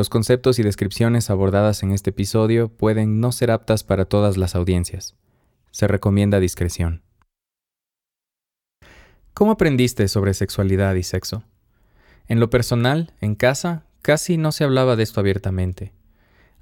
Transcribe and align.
Los 0.00 0.08
conceptos 0.08 0.58
y 0.58 0.62
descripciones 0.62 1.28
abordadas 1.28 1.82
en 1.82 1.90
este 1.90 2.08
episodio 2.08 2.70
pueden 2.70 3.20
no 3.20 3.32
ser 3.32 3.50
aptas 3.50 3.84
para 3.84 4.06
todas 4.06 4.38
las 4.38 4.54
audiencias. 4.54 5.14
Se 5.72 5.88
recomienda 5.88 6.40
discreción. 6.40 7.02
¿Cómo 9.34 9.50
aprendiste 9.50 10.08
sobre 10.08 10.32
sexualidad 10.32 10.94
y 10.94 11.02
sexo? 11.02 11.44
En 12.28 12.40
lo 12.40 12.48
personal, 12.48 13.12
en 13.20 13.34
casa, 13.34 13.84
casi 14.00 14.38
no 14.38 14.52
se 14.52 14.64
hablaba 14.64 14.96
de 14.96 15.02
esto 15.02 15.20
abiertamente. 15.20 15.92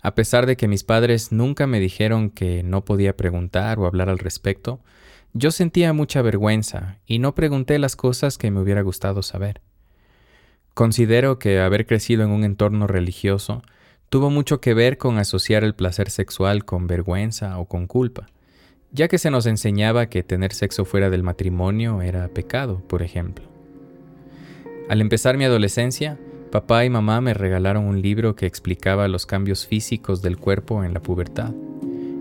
A 0.02 0.16
pesar 0.16 0.45
de 0.46 0.57
que 0.57 0.66
mis 0.66 0.82
padres 0.82 1.30
nunca 1.30 1.68
me 1.68 1.79
dijeron 1.79 2.30
que 2.30 2.65
no 2.65 2.84
podía 2.84 3.16
preguntar 3.16 3.79
o 3.79 3.87
hablar 3.87 4.09
al 4.09 4.18
respecto, 4.18 4.80
yo 5.32 5.52
sentía 5.52 5.93
mucha 5.93 6.23
vergüenza 6.23 6.98
y 7.07 7.20
no 7.20 7.37
pregunté 7.37 7.79
las 7.79 7.95
cosas 7.95 8.37
que 8.37 8.51
me 8.51 8.60
hubiera 8.60 8.82
gustado 8.82 9.23
saber. 9.23 9.60
Considero 10.78 11.41
que 11.41 11.59
haber 11.59 11.87
crecido 11.87 12.23
en 12.23 12.30
un 12.30 12.45
entorno 12.45 12.87
religioso 12.87 13.62
tuvo 14.10 14.30
mucho 14.30 14.60
que 14.60 14.74
ver 14.74 14.96
con 14.96 15.18
asociar 15.18 15.65
el 15.65 15.74
placer 15.74 16.09
sexual 16.09 16.65
con 16.65 16.87
vergüenza 16.87 17.59
o 17.59 17.65
con 17.65 17.88
culpa, 17.88 18.29
ya 18.93 19.09
que 19.09 19.18
se 19.18 19.32
nos 19.32 19.46
enseñaba 19.46 20.06
que 20.06 20.23
tener 20.23 20.52
sexo 20.52 20.84
fuera 20.84 21.10
del 21.10 21.24
matrimonio 21.24 22.01
era 22.01 22.29
pecado, 22.29 22.80
por 22.87 23.02
ejemplo. 23.02 23.45
Al 24.88 25.01
empezar 25.01 25.37
mi 25.37 25.43
adolescencia, 25.43 26.16
papá 26.52 26.84
y 26.84 26.90
mamá 26.90 27.21
me 27.21 27.34
regalaron 27.34 27.84
un 27.84 28.01
libro 28.01 28.37
que 28.37 28.46
explicaba 28.46 29.09
los 29.09 29.26
cambios 29.26 29.66
físicos 29.66 30.23
del 30.23 30.37
cuerpo 30.37 30.84
en 30.84 30.95
la 30.95 31.02
pubertad, 31.02 31.54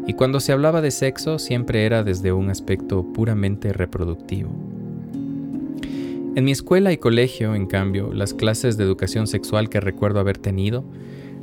y 0.07 0.13
cuando 0.13 0.39
se 0.39 0.51
hablaba 0.51 0.81
de 0.81 0.89
sexo 0.89 1.37
siempre 1.37 1.85
era 1.85 2.03
desde 2.03 2.31
un 2.31 2.49
aspecto 2.49 3.05
puramente 3.13 3.71
reproductivo. 3.71 4.76
En 6.37 6.45
mi 6.45 6.51
escuela 6.51 6.93
y 6.93 6.97
colegio, 6.97 7.55
en 7.55 7.65
cambio, 7.65 8.13
las 8.13 8.35
clases 8.35 8.77
de 8.77 8.83
educación 8.83 9.25
sexual 9.25 9.69
que 9.69 9.79
recuerdo 9.79 10.19
haber 10.19 10.37
tenido 10.37 10.83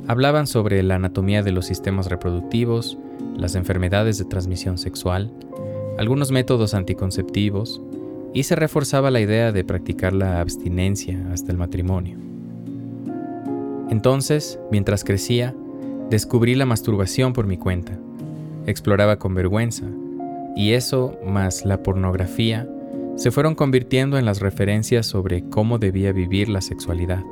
hablaban 0.07 0.47
sobre 0.47 0.81
la 0.83 0.95
anatomía 0.95 1.43
de 1.43 1.51
los 1.51 1.65
sistemas 1.65 2.07
reproductivos, 2.07 2.97
las 3.35 3.55
enfermedades 3.55 4.17
de 4.17 4.23
transmisión 4.23 4.77
sexual, 4.77 5.33
algunos 5.97 6.31
métodos 6.31 6.73
anticonceptivos, 6.73 7.81
y 8.33 8.43
se 8.43 8.55
reforzaba 8.55 9.11
la 9.11 9.19
idea 9.19 9.51
de 9.51 9.65
practicar 9.65 10.13
la 10.13 10.39
abstinencia 10.39 11.19
hasta 11.33 11.51
el 11.51 11.57
matrimonio. 11.57 12.17
Entonces, 13.89 14.61
mientras 14.71 15.03
crecía, 15.03 15.53
descubrí 16.09 16.55
la 16.55 16.65
masturbación 16.65 17.33
por 17.33 17.47
mi 17.47 17.57
cuenta, 17.57 17.99
exploraba 18.65 19.19
con 19.19 19.35
vergüenza, 19.35 19.87
y 20.55 20.71
eso, 20.71 21.17
más 21.25 21.65
la 21.65 21.83
pornografía, 21.83 22.65
se 23.15 23.31
fueron 23.31 23.55
convirtiendo 23.55 24.17
en 24.17 24.25
las 24.25 24.41
referencias 24.41 25.05
sobre 25.05 25.47
cómo 25.49 25.79
debía 25.79 26.11
vivir 26.11 26.49
la 26.49 26.61
sexualidad. 26.61 27.23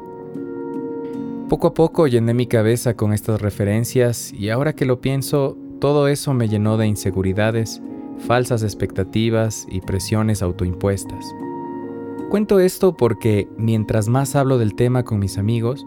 Poco 1.50 1.68
a 1.68 1.74
poco 1.74 2.08
llené 2.08 2.34
mi 2.34 2.48
cabeza 2.48 2.96
con 2.96 3.14
estas 3.14 3.42
referencias 3.42 4.34
y 4.34 4.50
ahora 4.50 4.74
que 4.74 4.86
lo 4.86 5.02
pienso, 5.02 5.58
todo 5.80 6.08
eso 6.08 6.34
me 6.34 6.48
llenó 6.48 6.78
de 6.78 6.88
inseguridades, 6.88 7.82
falsas 8.28 8.64
expectativas 8.64 9.68
y 9.70 9.82
presiones 9.82 10.42
autoimpuestas. 10.42 11.26
Cuento 12.30 12.60
esto 12.60 12.96
porque 12.96 13.48
mientras 13.58 14.08
más 14.08 14.36
hablo 14.36 14.58
del 14.58 14.76
tema 14.76 15.04
con 15.04 15.20
mis 15.20 15.38
amigos, 15.38 15.86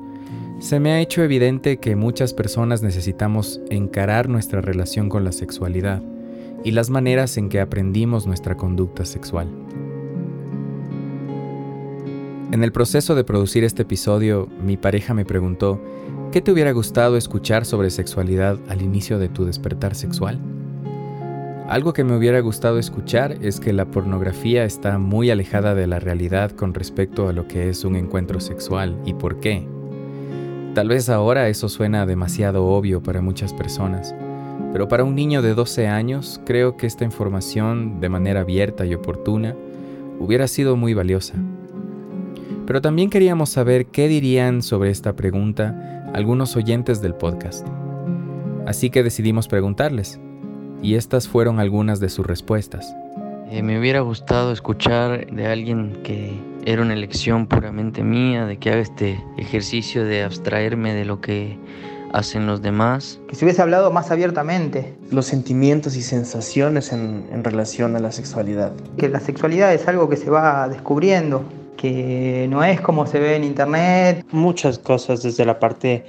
se 0.61 0.79
me 0.79 0.93
ha 0.93 1.01
hecho 1.01 1.23
evidente 1.23 1.79
que 1.79 1.97
muchas 1.97 2.33
personas 2.33 2.83
necesitamos 2.83 3.61
encarar 3.69 4.29
nuestra 4.29 4.61
relación 4.61 5.09
con 5.09 5.25
la 5.25 5.33
sexualidad 5.33 6.03
y 6.65 6.71
las 6.71 6.91
maneras 6.91 7.37
en 7.37 7.49
que 7.49 7.61
aprendimos 7.61 8.27
nuestra 8.27 8.57
conducta 8.57 9.05
sexual. 9.05 9.49
En 12.57 12.65
el 12.65 12.73
proceso 12.73 13.15
de 13.15 13.23
producir 13.23 13.65
este 13.65 13.83
episodio, 13.83 14.49
mi 14.65 14.79
pareja 14.79 15.13
me 15.13 15.27
preguntó, 15.27 15.79
¿qué 16.33 16.41
te 16.41 16.51
hubiera 16.51 16.73
gustado 16.73 17.19
escuchar 17.19 17.67
sobre 17.67 17.91
sexualidad 17.91 18.59
al 18.71 18.81
inicio 18.81 19.19
de 19.19 19.29
tu 19.29 19.45
despertar 19.45 19.95
sexual? 19.95 20.41
Algo 21.69 21.93
que 21.93 22.03
me 22.03 22.17
hubiera 22.17 22.41
gustado 22.41 22.79
escuchar 22.79 23.37
es 23.43 23.61
que 23.61 23.75
la 23.75 23.91
pornografía 23.91 24.65
está 24.65 24.97
muy 24.97 25.31
alejada 25.31 25.75
de 25.75 25.87
la 25.87 25.99
realidad 25.99 26.51
con 26.53 26.73
respecto 26.73 27.29
a 27.29 27.35
lo 27.35 27.47
que 27.47 27.69
es 27.69 27.85
un 27.85 27.95
encuentro 27.95 28.41
sexual 28.41 28.99
y 29.05 29.13
por 29.13 29.39
qué. 29.39 29.69
Tal 30.75 30.89
vez 30.89 31.11
ahora 31.11 31.51
eso 31.51 31.69
suena 31.69 32.07
demasiado 32.07 32.65
obvio 32.65 33.03
para 33.03 33.21
muchas 33.21 33.53
personas, 33.53 34.15
pero 34.73 34.89
para 34.89 35.05
un 35.05 35.15
niño 35.15 35.43
de 35.43 35.53
12 35.53 35.89
años 35.89 36.41
creo 36.47 36.79
que 36.79 36.87
esta 36.87 37.05
información, 37.05 38.01
de 38.01 38.09
manera 38.09 38.41
abierta 38.41 38.87
y 38.87 38.95
oportuna, 38.95 39.55
hubiera 40.19 40.49
sido 40.49 40.75
muy 40.75 40.95
valiosa. 40.95 41.35
Pero 42.67 42.81
también 42.81 43.11
queríamos 43.11 43.51
saber 43.51 43.87
qué 43.87 44.09
dirían 44.09 44.61
sobre 44.61 44.91
esta 44.91 45.15
pregunta 45.15 46.03
algunos 46.15 46.57
oyentes 46.57 47.01
del 47.01 47.15
podcast. 47.15 47.67
Así 48.67 48.91
que 48.91 49.05
decidimos 49.05 49.47
preguntarles, 49.47 50.19
y 50.83 50.97
estas 50.97 51.29
fueron 51.29 51.61
algunas 51.61 52.01
de 52.01 52.09
sus 52.09 52.27
respuestas. 52.27 52.95
Eh, 53.51 53.63
me 53.63 53.79
hubiera 53.79 54.01
gustado 54.01 54.51
escuchar 54.51 55.27
de 55.31 55.47
alguien 55.47 56.01
que 56.03 56.33
era 56.65 56.83
una 56.83 56.95
elección 56.95 57.47
puramente 57.47 58.03
mía, 58.03 58.45
de 58.45 58.57
que 58.59 58.71
haga 58.71 58.81
este 58.81 59.23
ejercicio 59.39 60.05
de 60.05 60.25
abstraerme 60.25 60.95
de 60.95 61.05
lo 61.05 61.21
que 61.21 61.57
hacen 62.13 62.47
los 62.47 62.61
demás. 62.63 63.21
Que 63.29 63.37
se 63.37 63.45
hubiese 63.45 63.63
hablado 63.63 63.93
más 63.93 64.11
abiertamente. 64.11 64.97
Los 65.13 65.27
sentimientos 65.27 65.97
y 65.97 66.03
sensaciones 66.03 66.93
en, 66.93 67.29
en 67.31 67.45
relación 67.45 67.95
a 67.95 68.01
la 68.01 68.11
sexualidad. 68.11 68.73
Que 68.97 69.09
la 69.09 69.21
sexualidad 69.21 69.73
es 69.73 69.87
algo 69.87 70.09
que 70.09 70.17
se 70.17 70.29
va 70.29 70.69
descubriendo, 70.69 71.45
que 71.77 72.47
no 72.51 72.65
es 72.65 72.81
como 72.81 73.07
se 73.07 73.21
ve 73.21 73.37
en 73.37 73.45
internet. 73.45 74.27
Muchas 74.33 74.79
cosas 74.79 75.23
desde 75.23 75.45
la 75.45 75.59
parte 75.59 76.05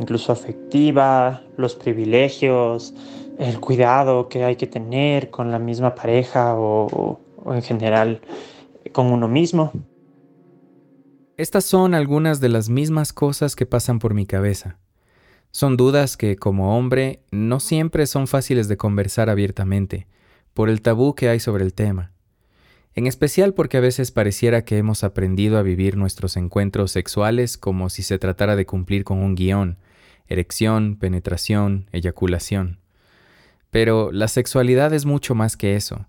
incluso 0.00 0.32
afectiva, 0.32 1.42
los 1.56 1.74
privilegios, 1.74 2.94
el 3.38 3.60
cuidado 3.60 4.28
que 4.28 4.44
hay 4.44 4.56
que 4.56 4.66
tener 4.66 5.30
con 5.30 5.50
la 5.50 5.58
misma 5.58 5.94
pareja 5.94 6.54
o, 6.54 7.20
o 7.44 7.54
en 7.54 7.62
general 7.62 8.20
con 8.92 9.06
uno 9.06 9.28
mismo. 9.28 9.72
Estas 11.36 11.64
son 11.64 11.94
algunas 11.94 12.40
de 12.40 12.48
las 12.48 12.68
mismas 12.68 13.12
cosas 13.12 13.56
que 13.56 13.66
pasan 13.66 13.98
por 13.98 14.14
mi 14.14 14.26
cabeza. 14.26 14.78
Son 15.50 15.76
dudas 15.76 16.16
que, 16.16 16.36
como 16.36 16.78
hombre, 16.78 17.22
no 17.30 17.60
siempre 17.60 18.06
son 18.06 18.26
fáciles 18.26 18.68
de 18.68 18.76
conversar 18.76 19.28
abiertamente, 19.28 20.06
por 20.54 20.68
el 20.68 20.80
tabú 20.80 21.14
que 21.14 21.28
hay 21.28 21.40
sobre 21.40 21.64
el 21.64 21.74
tema 21.74 22.12
en 22.94 23.06
especial 23.06 23.54
porque 23.54 23.78
a 23.78 23.80
veces 23.80 24.10
pareciera 24.10 24.64
que 24.64 24.78
hemos 24.78 25.04
aprendido 25.04 25.58
a 25.58 25.62
vivir 25.62 25.96
nuestros 25.96 26.36
encuentros 26.36 26.92
sexuales 26.92 27.56
como 27.56 27.88
si 27.88 28.02
se 28.02 28.18
tratara 28.18 28.56
de 28.56 28.66
cumplir 28.66 29.04
con 29.04 29.18
un 29.18 29.34
guion, 29.34 29.78
erección, 30.26 30.96
penetración, 30.96 31.88
eyaculación. 31.92 32.80
Pero 33.70 34.12
la 34.12 34.28
sexualidad 34.28 34.92
es 34.92 35.06
mucho 35.06 35.34
más 35.34 35.56
que 35.56 35.76
eso, 35.76 36.06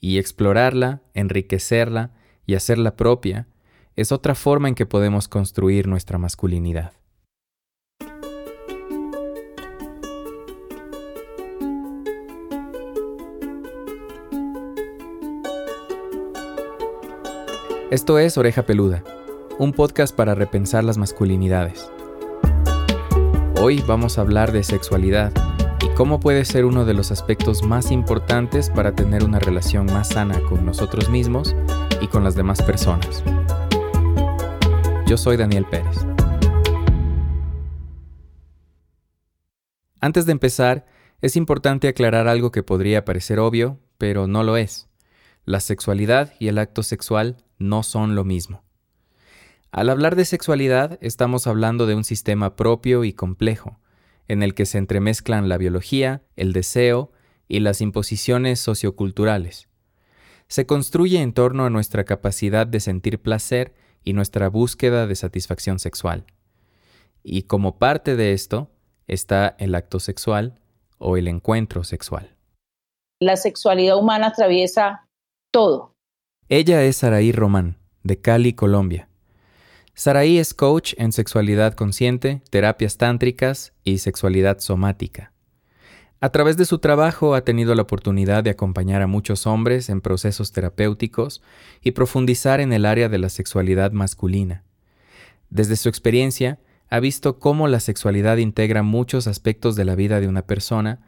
y 0.00 0.18
explorarla, 0.18 1.02
enriquecerla 1.14 2.12
y 2.46 2.54
hacerla 2.54 2.96
propia 2.96 3.48
es 3.96 4.12
otra 4.12 4.34
forma 4.34 4.68
en 4.68 4.74
que 4.74 4.86
podemos 4.86 5.28
construir 5.28 5.86
nuestra 5.86 6.16
masculinidad. 6.18 6.92
Esto 17.90 18.20
es 18.20 18.38
Oreja 18.38 18.62
Peluda, 18.66 19.02
un 19.58 19.72
podcast 19.72 20.14
para 20.14 20.36
repensar 20.36 20.84
las 20.84 20.96
masculinidades. 20.96 21.90
Hoy 23.60 23.82
vamos 23.84 24.16
a 24.16 24.20
hablar 24.20 24.52
de 24.52 24.62
sexualidad 24.62 25.32
y 25.82 25.88
cómo 25.96 26.20
puede 26.20 26.44
ser 26.44 26.66
uno 26.66 26.84
de 26.84 26.94
los 26.94 27.10
aspectos 27.10 27.64
más 27.64 27.90
importantes 27.90 28.70
para 28.70 28.94
tener 28.94 29.24
una 29.24 29.40
relación 29.40 29.86
más 29.86 30.10
sana 30.10 30.40
con 30.48 30.64
nosotros 30.64 31.10
mismos 31.10 31.56
y 32.00 32.06
con 32.06 32.22
las 32.22 32.36
demás 32.36 32.62
personas. 32.62 33.24
Yo 35.08 35.16
soy 35.16 35.36
Daniel 35.36 35.66
Pérez. 35.68 35.96
Antes 40.00 40.26
de 40.26 40.32
empezar, 40.32 40.86
es 41.22 41.34
importante 41.34 41.88
aclarar 41.88 42.28
algo 42.28 42.52
que 42.52 42.62
podría 42.62 43.04
parecer 43.04 43.40
obvio, 43.40 43.80
pero 43.98 44.28
no 44.28 44.44
lo 44.44 44.56
es. 44.56 44.88
La 45.44 45.58
sexualidad 45.58 46.34
y 46.38 46.46
el 46.46 46.58
acto 46.58 46.84
sexual 46.84 47.38
no 47.60 47.84
son 47.84 48.16
lo 48.16 48.24
mismo. 48.24 48.64
Al 49.70 49.88
hablar 49.88 50.16
de 50.16 50.24
sexualidad, 50.24 50.98
estamos 51.00 51.46
hablando 51.46 51.86
de 51.86 51.94
un 51.94 52.02
sistema 52.02 52.56
propio 52.56 53.04
y 53.04 53.12
complejo, 53.12 53.78
en 54.26 54.42
el 54.42 54.54
que 54.54 54.66
se 54.66 54.78
entremezclan 54.78 55.48
la 55.48 55.58
biología, 55.58 56.22
el 56.34 56.52
deseo 56.52 57.12
y 57.46 57.60
las 57.60 57.80
imposiciones 57.80 58.58
socioculturales. 58.58 59.68
Se 60.48 60.66
construye 60.66 61.20
en 61.20 61.32
torno 61.32 61.64
a 61.64 61.70
nuestra 61.70 62.04
capacidad 62.04 62.66
de 62.66 62.80
sentir 62.80 63.20
placer 63.20 63.74
y 64.02 64.12
nuestra 64.12 64.48
búsqueda 64.48 65.06
de 65.06 65.14
satisfacción 65.14 65.78
sexual. 65.78 66.24
Y 67.22 67.42
como 67.42 67.78
parte 67.78 68.16
de 68.16 68.32
esto 68.32 68.70
está 69.06 69.54
el 69.58 69.74
acto 69.74 70.00
sexual 70.00 70.58
o 70.98 71.16
el 71.16 71.28
encuentro 71.28 71.84
sexual. 71.84 72.36
La 73.20 73.36
sexualidad 73.36 73.98
humana 73.98 74.28
atraviesa 74.28 75.06
todo. 75.52 75.92
Ella 76.52 76.82
es 76.82 76.96
Saraí 76.96 77.30
Román, 77.30 77.76
de 78.02 78.20
Cali, 78.20 78.54
Colombia. 78.54 79.08
Saraí 79.94 80.38
es 80.38 80.52
coach 80.52 80.94
en 80.98 81.12
sexualidad 81.12 81.74
consciente, 81.74 82.42
terapias 82.50 82.96
tántricas 82.96 83.72
y 83.84 83.98
sexualidad 83.98 84.58
somática. 84.58 85.32
A 86.20 86.30
través 86.30 86.56
de 86.56 86.64
su 86.64 86.80
trabajo 86.80 87.36
ha 87.36 87.44
tenido 87.44 87.76
la 87.76 87.82
oportunidad 87.82 88.42
de 88.42 88.50
acompañar 88.50 89.00
a 89.00 89.06
muchos 89.06 89.46
hombres 89.46 89.88
en 89.90 90.00
procesos 90.00 90.50
terapéuticos 90.50 91.40
y 91.82 91.92
profundizar 91.92 92.58
en 92.58 92.72
el 92.72 92.84
área 92.84 93.08
de 93.08 93.18
la 93.18 93.28
sexualidad 93.28 93.92
masculina. 93.92 94.64
Desde 95.50 95.76
su 95.76 95.88
experiencia, 95.88 96.58
ha 96.88 96.98
visto 96.98 97.38
cómo 97.38 97.68
la 97.68 97.78
sexualidad 97.78 98.38
integra 98.38 98.82
muchos 98.82 99.28
aspectos 99.28 99.76
de 99.76 99.84
la 99.84 99.94
vida 99.94 100.18
de 100.18 100.26
una 100.26 100.42
persona, 100.42 100.98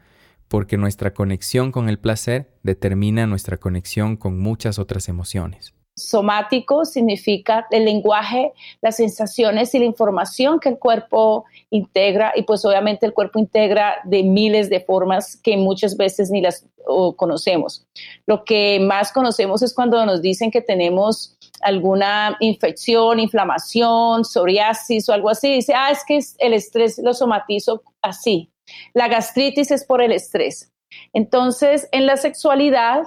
porque 0.53 0.77
nuestra 0.77 1.15
conexión 1.15 1.71
con 1.71 1.89
el 1.89 1.97
placer 1.97 2.47
determina 2.61 3.25
nuestra 3.25 3.57
conexión 3.57 4.17
con 4.17 4.39
muchas 4.39 4.77
otras 4.77 5.09
emociones. 5.09 5.73
Somático 5.95 6.85
significa 6.85 7.65
el 7.71 7.85
lenguaje, 7.85 8.53
las 8.79 8.97
sensaciones 8.97 9.73
y 9.73 9.79
la 9.79 9.85
información 9.85 10.59
que 10.59 10.69
el 10.69 10.77
cuerpo 10.77 11.45
integra 11.71 12.33
y 12.35 12.43
pues 12.43 12.63
obviamente 12.65 13.07
el 13.07 13.13
cuerpo 13.13 13.39
integra 13.39 13.95
de 14.03 14.21
miles 14.21 14.69
de 14.69 14.79
formas 14.79 15.37
que 15.37 15.57
muchas 15.57 15.97
veces 15.97 16.29
ni 16.29 16.39
las 16.39 16.67
conocemos. 17.15 17.87
Lo 18.27 18.43
que 18.43 18.79
más 18.79 19.11
conocemos 19.11 19.63
es 19.63 19.73
cuando 19.73 20.05
nos 20.05 20.21
dicen 20.21 20.51
que 20.51 20.61
tenemos 20.61 21.35
alguna 21.61 22.37
infección, 22.41 23.19
inflamación, 23.19 24.23
psoriasis 24.23 25.09
o 25.09 25.13
algo 25.13 25.31
así. 25.31 25.51
Dice, 25.51 25.73
ah, 25.75 25.89
es 25.89 26.05
que 26.05 26.19
el 26.37 26.53
estrés 26.53 26.99
lo 26.99 27.15
somatizo 27.15 27.81
así. 28.03 28.52
La 28.93 29.07
gastritis 29.07 29.71
es 29.71 29.85
por 29.85 30.01
el 30.01 30.11
estrés. 30.11 30.71
Entonces, 31.13 31.87
en 31.91 32.05
la 32.05 32.17
sexualidad, 32.17 33.03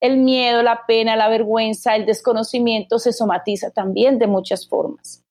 el 0.00 0.18
miedo, 0.18 0.62
la 0.62 0.86
pena, 0.86 1.16
la 1.16 1.28
vergüenza, 1.28 1.96
el 1.96 2.06
desconocimiento 2.06 2.98
se 2.98 3.12
somatiza 3.12 3.70
también 3.70 4.18
de 4.18 4.26
muchas 4.26 4.68
formas. 4.68 5.24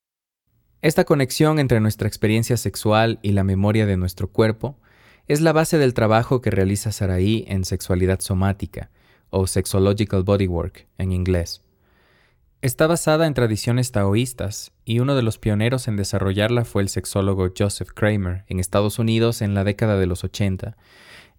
Esta 0.81 1.03
conexión 1.03 1.59
entre 1.59 1.79
nuestra 1.79 2.07
experiencia 2.07 2.55
sexual 2.55 3.19
y 3.21 3.33
la 3.33 3.43
memoria 3.43 3.85
de 3.85 3.97
nuestro 3.97 4.31
cuerpo 4.31 4.77
es 5.27 5.41
la 5.41 5.51
base 5.51 5.77
del 5.77 5.93
trabajo 5.93 6.41
que 6.41 6.51
realiza 6.51 6.91
Saraí 6.91 7.45
en 7.47 7.65
sexualidad 7.65 8.19
somática, 8.19 8.89
o 9.29 9.45
Sexological 9.45 10.23
Bodywork 10.23 10.87
en 10.97 11.11
inglés. 11.11 11.61
Está 12.61 12.87
basada 12.87 13.25
en 13.25 13.33
tradiciones 13.33 13.93
taoístas 13.93 14.73
y 14.83 14.99
uno 14.99 15.15
de 15.15 15.21
los 15.21 15.37
pioneros 15.37 15.87
en 15.87 15.95
desarrollarla 15.95 16.65
fue 16.65 16.81
el 16.81 16.89
sexólogo 16.89 17.53
Joseph 17.57 17.91
Kramer 17.95 18.43
en 18.49 18.59
Estados 18.59 18.99
Unidos 18.99 19.41
en 19.41 19.53
la 19.53 19.63
década 19.63 19.97
de 19.97 20.05
los 20.05 20.25
80, 20.25 20.75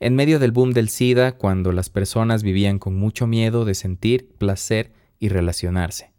en 0.01 0.17
medio 0.17 0.39
del 0.39 0.51
boom 0.51 0.73
del 0.73 0.89
SIDA 0.89 1.33
cuando 1.33 1.73
las 1.73 1.91
personas 1.91 2.43
vivían 2.43 2.79
con 2.79 2.97
mucho 2.97 3.27
miedo 3.27 3.67
de 3.67 3.75
sentir 3.75 4.31
placer 4.39 4.95
y 5.19 5.29
relacionarse. 5.29 6.11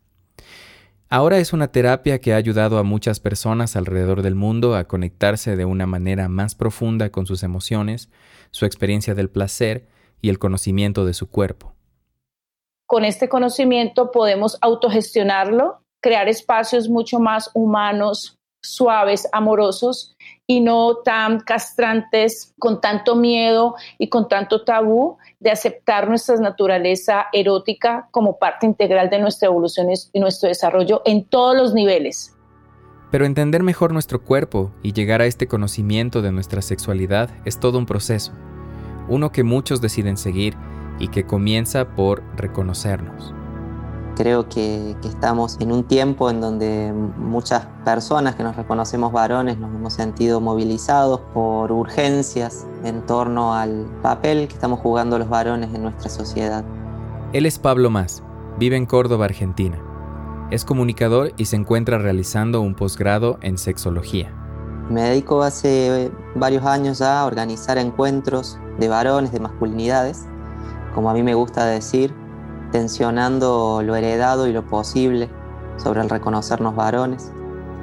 Ahora 1.10 1.40
es 1.40 1.52
una 1.52 1.70
terapia 1.70 2.20
que 2.20 2.34
ha 2.34 2.38
ayudado 2.38 2.78
a 2.78 2.84
muchas 2.84 3.20
personas 3.20 3.76
alrededor 3.76 4.22
del 4.22 4.36
mundo 4.36 4.76
a 4.76 4.84
conectarse 4.84 5.56
de 5.56 5.66
una 5.66 5.88
manera 5.88 6.30
más 6.30 6.54
profunda 6.54 7.10
con 7.10 7.26
sus 7.26 7.42
emociones, 7.42 8.10
su 8.52 8.68
experiencia 8.68 9.16
del 9.16 9.32
placer 9.32 9.88
y 10.22 10.30
el 10.30 10.38
conocimiento 10.38 11.08
de 11.08 11.16
su 11.16 11.28
cuerpo 11.28 11.74
con 12.92 13.06
este 13.06 13.30
conocimiento 13.30 14.12
podemos 14.12 14.58
autogestionarlo, 14.60 15.80
crear 16.02 16.28
espacios 16.28 16.90
mucho 16.90 17.22
más 17.22 17.50
humanos, 17.54 18.38
suaves, 18.62 19.30
amorosos 19.32 20.18
y 20.46 20.60
no 20.60 20.98
tan 20.98 21.40
castrantes, 21.40 22.54
con 22.60 22.82
tanto 22.82 23.16
miedo 23.16 23.76
y 23.98 24.10
con 24.10 24.28
tanto 24.28 24.66
tabú 24.66 25.18
de 25.40 25.52
aceptar 25.52 26.10
nuestra 26.10 26.36
naturaleza 26.36 27.28
erótica 27.32 28.10
como 28.12 28.38
parte 28.38 28.66
integral 28.66 29.10
de 29.10 29.20
nuestra 29.20 29.48
evolución 29.48 29.88
y 30.12 30.20
nuestro 30.20 30.50
desarrollo 30.50 31.02
en 31.06 31.24
todos 31.24 31.56
los 31.56 31.74
niveles. 31.74 32.36
Pero 33.10 33.26
entender 33.26 33.64
mejor 33.64 33.94
nuestro 33.94 34.22
cuerpo 34.22 34.70
y 34.84 34.92
llegar 34.92 35.22
a 35.22 35.28
este 35.28 35.48
conocimiento 35.48 36.22
de 36.22 36.34
nuestra 36.34 36.62
sexualidad 36.62 37.30
es 37.46 37.58
todo 37.58 37.78
un 37.78 37.86
proceso, 37.86 38.34
uno 39.08 39.32
que 39.32 39.44
muchos 39.44 39.80
deciden 39.80 40.18
seguir 40.18 40.58
y 41.02 41.08
que 41.08 41.26
comienza 41.26 41.86
por 41.96 42.24
reconocernos. 42.38 43.34
Creo 44.16 44.48
que, 44.48 44.96
estamos 45.04 45.58
en 45.60 45.72
un 45.72 45.84
tiempo 45.84 46.30
en 46.30 46.42
donde 46.42 46.94
muchas 46.94 47.66
personas 47.84 48.36
que 48.36 48.44
nos 48.44 48.56
reconocemos 48.56 49.12
varones 49.12 49.58
nos 49.58 49.74
hemos 49.74 49.94
sentido 49.94 50.40
movilizados 50.40 51.22
por 51.34 51.72
urgencias 51.72 52.68
en 52.84 53.02
torno 53.06 53.56
al 53.56 53.88
papel 54.04 54.48
que 54.48 54.54
estamos 54.54 54.80
jugando 54.80 55.18
los 55.18 55.30
varones 55.30 55.74
en 55.74 55.84
nuestra 55.84 56.10
sociedad. 56.10 56.64
Él 57.34 57.46
es 57.46 57.58
Pablo 57.58 57.90
Más, 57.90 58.22
vive 58.60 58.76
en 58.76 58.86
Córdoba, 58.86 59.26
Argentina. 59.26 59.80
Es 60.52 60.66
comunicador 60.66 61.32
y 61.38 61.46
se 61.46 61.56
encuentra 61.56 61.98
realizando 61.98 62.62
un 62.62 62.76
posgrado 62.76 63.40
en 63.42 63.58
sexología. 63.58 64.36
Me 64.90 65.04
dedico 65.04 65.42
hace 65.42 66.12
varios 66.36 66.66
años 66.66 67.02
a 67.02 67.26
organizar 67.26 67.78
encuentros 67.78 68.60
de 68.78 68.90
varones, 68.90 69.32
de 69.32 69.40
masculinidades, 69.40 70.26
como 70.94 71.10
a 71.10 71.14
mí 71.14 71.24
me 71.24 71.34
gusta 71.34 71.66
decir, 71.66 72.14
tensionando 72.72 73.82
lo 73.84 73.96
heredado 73.96 74.48
y 74.48 74.54
lo 74.54 74.66
posible 74.66 75.30
sobre 75.78 76.02
el 76.02 76.10
reconocernos 76.10 76.76
varones. 76.76 77.32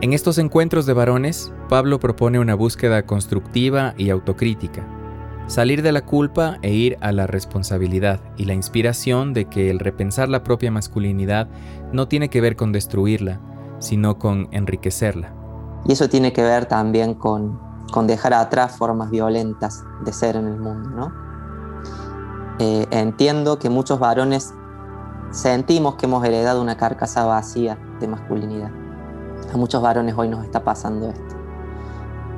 En 0.01 0.13
estos 0.13 0.39
encuentros 0.39 0.87
de 0.87 0.93
varones, 0.93 1.53
Pablo 1.69 1.99
propone 1.99 2.39
una 2.39 2.55
búsqueda 2.55 3.05
constructiva 3.05 3.95
y 3.97 4.11
autocrítica, 4.11 4.87
salir 5.49 5.83
de 5.83 5.93
la 5.93 6.03
culpa 6.03 6.59
e 6.63 6.73
ir 6.73 6.97
a 7.01 7.11
la 7.11 7.27
responsabilidad 7.27 8.21
y 8.37 8.45
la 8.45 8.55
inspiración 8.55 9.33
de 9.35 9.47
que 9.47 9.71
el 9.71 9.81
repensar 9.81 10.29
la 10.29 10.45
propia 10.45 10.71
masculinidad 10.71 11.49
no 11.93 12.07
tiene 12.07 12.31
que 12.31 12.41
ver 12.41 12.55
con 12.55 12.71
destruirla, 12.71 13.41
sino 13.81 14.19
con 14.19 14.49
enriquecerla. 14.53 15.35
Y 15.87 15.93
eso 15.93 16.09
tiene 16.09 16.33
que 16.33 16.43
ver 16.43 16.67
también 16.67 17.15
con, 17.15 17.59
con 17.93 18.07
dejar 18.07 18.35
atrás 18.35 18.77
formas 18.77 19.11
violentas 19.11 19.83
de 20.05 20.13
ser 20.13 20.37
en 20.37 20.47
el 20.47 20.59
mundo, 20.59 20.91
¿no? 20.91 21.28
Eh, 22.61 22.87
entiendo 22.91 23.61
que 23.61 23.71
muchos 23.71 24.01
varones 24.01 24.53
sentimos 25.31 25.95
que 25.95 26.07
hemos 26.07 26.25
heredado 26.25 26.61
una 26.61 26.77
carcasa 26.77 27.25
vacía 27.25 27.79
de 28.01 28.09
masculinidad. 28.09 28.71
A 29.53 29.57
muchos 29.57 29.81
varones 29.81 30.15
hoy 30.17 30.29
nos 30.29 30.45
está 30.45 30.65
pasando 30.65 31.09
esto. 31.09 31.37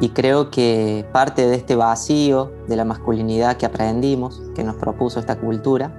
Y 0.01 0.11
creo 0.11 0.51
que 0.51 1.09
parte 1.13 1.47
de 1.47 1.57
este 1.57 1.75
vacío 1.75 2.53
de 2.69 2.77
la 2.77 2.85
masculinidad 2.85 3.57
que 3.57 3.67
aprendimos, 3.67 4.43
que 4.55 4.63
nos 4.63 4.77
propuso 4.77 5.21
esta 5.21 5.39
cultura, 5.39 5.91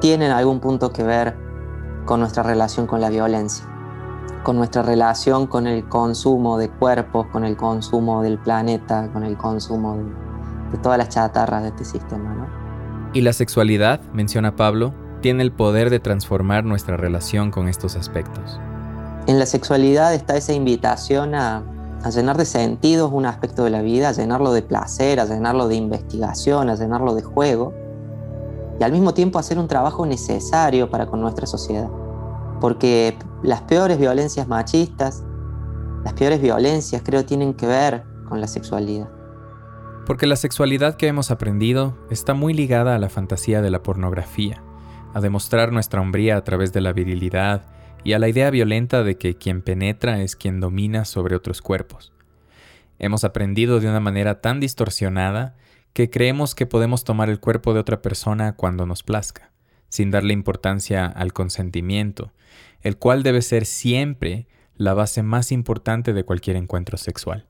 tiene 0.00 0.26
en 0.26 0.32
algún 0.32 0.60
punto 0.60 0.92
que 0.92 1.02
ver 1.02 1.36
con 2.06 2.20
nuestra 2.20 2.42
relación 2.44 2.86
con 2.86 3.00
la 3.00 3.08
violencia, 3.08 3.64
con 4.44 4.56
nuestra 4.56 4.82
relación 4.82 5.46
con 5.46 5.66
el 5.66 5.88
consumo 5.88 6.56
de 6.56 6.70
cuerpos, 6.70 7.26
con 7.26 7.44
el 7.44 7.56
consumo 7.56 8.22
del 8.22 8.38
planeta, 8.38 9.10
con 9.12 9.24
el 9.24 9.36
consumo 9.36 9.96
de, 9.96 10.04
de 10.72 10.78
todas 10.82 10.98
las 10.98 11.08
chatarras 11.08 11.62
de 11.62 11.68
este 11.68 11.84
sistema. 11.84 12.34
¿no? 12.34 12.69
Y 13.12 13.22
la 13.22 13.32
sexualidad, 13.32 14.00
menciona 14.12 14.54
Pablo, 14.54 14.94
tiene 15.20 15.42
el 15.42 15.50
poder 15.50 15.90
de 15.90 15.98
transformar 15.98 16.64
nuestra 16.64 16.96
relación 16.96 17.50
con 17.50 17.66
estos 17.66 17.96
aspectos. 17.96 18.60
En 19.26 19.40
la 19.40 19.46
sexualidad 19.46 20.14
está 20.14 20.36
esa 20.36 20.52
invitación 20.52 21.34
a, 21.34 21.64
llenar 22.14 22.38
de 22.38 22.44
sentidos 22.44 23.10
un 23.12 23.26
aspecto 23.26 23.64
de 23.64 23.70
la 23.70 23.82
vida, 23.82 24.10
a 24.10 24.12
llenarlo 24.12 24.52
de 24.52 24.62
placer, 24.62 25.18
a 25.18 25.24
llenarlo 25.24 25.66
de 25.66 25.74
investigación, 25.74 26.70
a 26.70 26.76
llenarlo 26.76 27.14
de 27.16 27.22
juego, 27.22 27.74
y 28.78 28.84
al 28.84 28.92
mismo 28.92 29.12
tiempo 29.12 29.40
hacer 29.40 29.58
un 29.58 29.66
trabajo 29.66 30.06
necesario 30.06 30.88
para 30.88 31.06
con 31.06 31.20
nuestra 31.20 31.46
sociedad. 31.46 31.90
Porque 32.60 33.18
las 33.42 33.62
peores 33.62 33.98
violencias 33.98 34.46
machistas, 34.46 35.24
las 36.04 36.14
peores 36.14 36.40
violencias 36.40 37.02
creo 37.04 37.24
tienen 37.24 37.54
que 37.54 37.66
ver 37.66 38.04
con 38.28 38.40
la 38.40 38.46
sexualidad. 38.46 39.08
Porque 40.10 40.26
la 40.26 40.34
sexualidad 40.34 40.96
que 40.96 41.06
hemos 41.06 41.30
aprendido 41.30 41.96
está 42.10 42.34
muy 42.34 42.52
ligada 42.52 42.96
a 42.96 42.98
la 42.98 43.08
fantasía 43.08 43.62
de 43.62 43.70
la 43.70 43.84
pornografía, 43.84 44.60
a 45.14 45.20
demostrar 45.20 45.70
nuestra 45.70 46.00
hombría 46.00 46.36
a 46.36 46.42
través 46.42 46.72
de 46.72 46.80
la 46.80 46.92
virilidad 46.92 47.64
y 48.02 48.14
a 48.14 48.18
la 48.18 48.28
idea 48.28 48.50
violenta 48.50 49.04
de 49.04 49.16
que 49.18 49.36
quien 49.36 49.62
penetra 49.62 50.20
es 50.20 50.34
quien 50.34 50.58
domina 50.58 51.04
sobre 51.04 51.36
otros 51.36 51.62
cuerpos. 51.62 52.12
Hemos 52.98 53.22
aprendido 53.22 53.78
de 53.78 53.86
una 53.88 54.00
manera 54.00 54.40
tan 54.40 54.58
distorsionada 54.58 55.54
que 55.92 56.10
creemos 56.10 56.56
que 56.56 56.66
podemos 56.66 57.04
tomar 57.04 57.30
el 57.30 57.38
cuerpo 57.38 57.72
de 57.72 57.78
otra 57.78 58.02
persona 58.02 58.56
cuando 58.56 58.86
nos 58.86 59.04
plazca, 59.04 59.52
sin 59.90 60.10
darle 60.10 60.32
importancia 60.32 61.06
al 61.06 61.32
consentimiento, 61.32 62.32
el 62.80 62.96
cual 62.96 63.22
debe 63.22 63.42
ser 63.42 63.64
siempre 63.64 64.48
la 64.74 64.92
base 64.92 65.22
más 65.22 65.52
importante 65.52 66.12
de 66.12 66.24
cualquier 66.24 66.56
encuentro 66.56 66.98
sexual. 66.98 67.46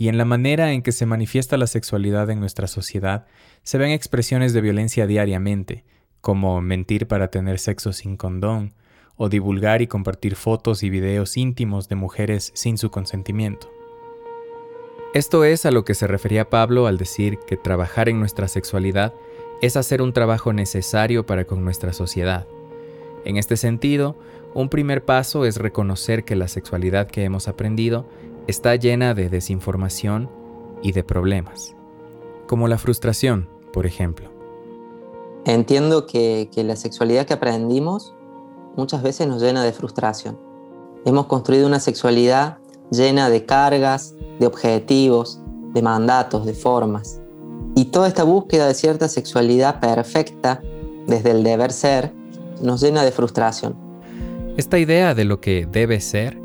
Y 0.00 0.08
en 0.08 0.16
la 0.16 0.24
manera 0.24 0.72
en 0.72 0.80
que 0.80 0.92
se 0.92 1.04
manifiesta 1.04 1.58
la 1.58 1.66
sexualidad 1.66 2.30
en 2.30 2.40
nuestra 2.40 2.66
sociedad 2.68 3.26
se 3.64 3.76
ven 3.76 3.90
expresiones 3.90 4.54
de 4.54 4.62
violencia 4.62 5.06
diariamente, 5.06 5.84
como 6.22 6.58
mentir 6.62 7.06
para 7.06 7.28
tener 7.28 7.58
sexo 7.58 7.92
sin 7.92 8.16
condón, 8.16 8.72
o 9.16 9.28
divulgar 9.28 9.82
y 9.82 9.88
compartir 9.88 10.36
fotos 10.36 10.82
y 10.84 10.88
videos 10.88 11.36
íntimos 11.36 11.90
de 11.90 11.96
mujeres 11.96 12.50
sin 12.54 12.78
su 12.78 12.90
consentimiento. 12.90 13.70
Esto 15.12 15.44
es 15.44 15.66
a 15.66 15.70
lo 15.70 15.84
que 15.84 15.92
se 15.92 16.06
refería 16.06 16.48
Pablo 16.48 16.86
al 16.86 16.96
decir 16.96 17.38
que 17.46 17.58
trabajar 17.58 18.08
en 18.08 18.20
nuestra 18.20 18.48
sexualidad 18.48 19.12
es 19.60 19.76
hacer 19.76 20.00
un 20.00 20.14
trabajo 20.14 20.54
necesario 20.54 21.26
para 21.26 21.44
con 21.44 21.62
nuestra 21.62 21.92
sociedad. 21.92 22.46
En 23.26 23.36
este 23.36 23.58
sentido, 23.58 24.16
un 24.54 24.70
primer 24.70 25.04
paso 25.04 25.44
es 25.44 25.58
reconocer 25.58 26.24
que 26.24 26.36
la 26.36 26.48
sexualidad 26.48 27.06
que 27.06 27.22
hemos 27.22 27.48
aprendido 27.48 28.08
está 28.50 28.76
llena 28.76 29.14
de 29.14 29.28
desinformación 29.28 30.28
y 30.82 30.92
de 30.92 31.04
problemas, 31.04 31.74
como 32.46 32.68
la 32.68 32.78
frustración, 32.78 33.48
por 33.72 33.86
ejemplo. 33.86 34.28
Entiendo 35.44 36.06
que, 36.06 36.50
que 36.52 36.64
la 36.64 36.76
sexualidad 36.76 37.26
que 37.26 37.34
aprendimos 37.34 38.14
muchas 38.76 39.02
veces 39.02 39.26
nos 39.26 39.40
llena 39.40 39.64
de 39.64 39.72
frustración. 39.72 40.38
Hemos 41.04 41.26
construido 41.26 41.66
una 41.66 41.80
sexualidad 41.80 42.58
llena 42.90 43.30
de 43.30 43.46
cargas, 43.46 44.14
de 44.38 44.46
objetivos, 44.46 45.40
de 45.72 45.82
mandatos, 45.82 46.44
de 46.44 46.54
formas. 46.54 47.20
Y 47.74 47.86
toda 47.86 48.08
esta 48.08 48.24
búsqueda 48.24 48.66
de 48.66 48.74
cierta 48.74 49.08
sexualidad 49.08 49.80
perfecta, 49.80 50.60
desde 51.06 51.30
el 51.30 51.42
deber 51.42 51.72
ser, 51.72 52.12
nos 52.60 52.82
llena 52.82 53.04
de 53.04 53.12
frustración. 53.12 53.76
Esta 54.56 54.78
idea 54.78 55.14
de 55.14 55.24
lo 55.24 55.40
que 55.40 55.66
debe 55.70 56.00
ser 56.00 56.38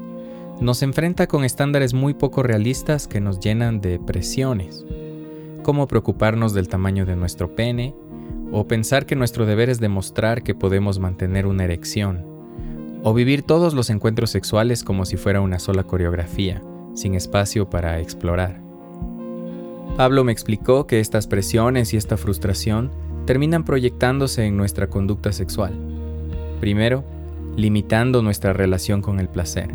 nos 0.59 0.81
enfrenta 0.83 1.27
con 1.27 1.43
estándares 1.43 1.93
muy 1.93 2.13
poco 2.13 2.41
realistas 2.41 3.07
que 3.07 3.19
nos 3.19 3.39
llenan 3.39 3.81
de 3.81 3.99
presiones, 3.99 4.85
como 5.63 5.87
preocuparnos 5.87 6.53
del 6.53 6.69
tamaño 6.69 7.05
de 7.05 7.15
nuestro 7.15 7.55
pene, 7.55 7.95
o 8.51 8.67
pensar 8.67 9.05
que 9.05 9.15
nuestro 9.15 9.45
deber 9.45 9.69
es 9.69 9.79
demostrar 9.79 10.43
que 10.43 10.55
podemos 10.55 10.99
mantener 10.99 11.45
una 11.45 11.65
erección, 11.65 12.25
o 13.03 13.13
vivir 13.13 13.43
todos 13.43 13.73
los 13.73 13.89
encuentros 13.89 14.29
sexuales 14.29 14.83
como 14.83 15.05
si 15.05 15.17
fuera 15.17 15.41
una 15.41 15.59
sola 15.59 15.83
coreografía, 15.83 16.61
sin 16.93 17.15
espacio 17.15 17.69
para 17.69 17.99
explorar. 17.99 18.61
Pablo 19.97 20.23
me 20.23 20.31
explicó 20.31 20.87
que 20.87 20.99
estas 20.99 21.27
presiones 21.27 21.93
y 21.93 21.97
esta 21.97 22.17
frustración 22.17 22.91
terminan 23.25 23.65
proyectándose 23.65 24.45
en 24.45 24.55
nuestra 24.57 24.87
conducta 24.87 25.31
sexual. 25.31 25.73
Primero, 26.59 27.03
limitando 27.55 28.21
nuestra 28.21 28.53
relación 28.53 29.01
con 29.01 29.19
el 29.19 29.29
placer, 29.29 29.73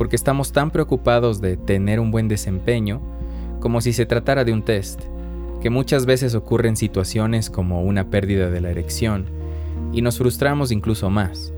porque 0.00 0.16
estamos 0.16 0.52
tan 0.52 0.70
preocupados 0.70 1.42
de 1.42 1.58
tener 1.58 2.00
un 2.00 2.10
buen 2.10 2.26
desempeño 2.26 3.02
como 3.60 3.82
si 3.82 3.92
se 3.92 4.06
tratara 4.06 4.44
de 4.44 4.52
un 4.54 4.62
test, 4.62 5.02
que 5.60 5.68
muchas 5.68 6.06
veces 6.06 6.34
ocurren 6.34 6.74
situaciones 6.74 7.50
como 7.50 7.82
una 7.82 8.08
pérdida 8.08 8.48
de 8.48 8.62
la 8.62 8.70
erección, 8.70 9.26
y 9.92 10.00
nos 10.00 10.16
frustramos 10.16 10.72
incluso 10.72 11.10
más. 11.10 11.52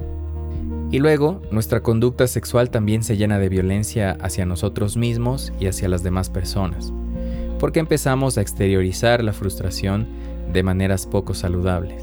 Y 0.91 0.99
luego, 0.99 1.41
nuestra 1.53 1.85
conducta 1.85 2.27
sexual 2.27 2.71
también 2.71 3.05
se 3.05 3.17
llena 3.17 3.39
de 3.39 3.49
violencia 3.49 4.19
hacia 4.21 4.45
nosotros 4.45 4.97
mismos 4.97 5.53
y 5.61 5.69
hacia 5.69 5.89
las 5.89 6.03
demás 6.03 6.29
personas, 6.29 6.93
porque 7.61 7.79
empezamos 7.79 8.39
a 8.39 8.41
exteriorizar 8.41 9.23
la 9.23 9.35
frustración 9.35 10.09
de 10.53 10.65
maneras 10.65 11.07
poco 11.07 11.35
saludables. 11.35 12.03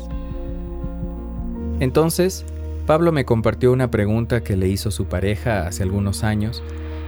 Entonces, 1.82 2.46
Pablo 2.90 3.12
me 3.12 3.24
compartió 3.24 3.72
una 3.72 3.92
pregunta 3.92 4.44
que 4.44 4.58
le 4.58 4.68
hizo 4.68 4.90
su 4.90 5.06
pareja 5.06 5.68
hace 5.68 5.84
algunos 5.84 6.24
años 6.24 6.64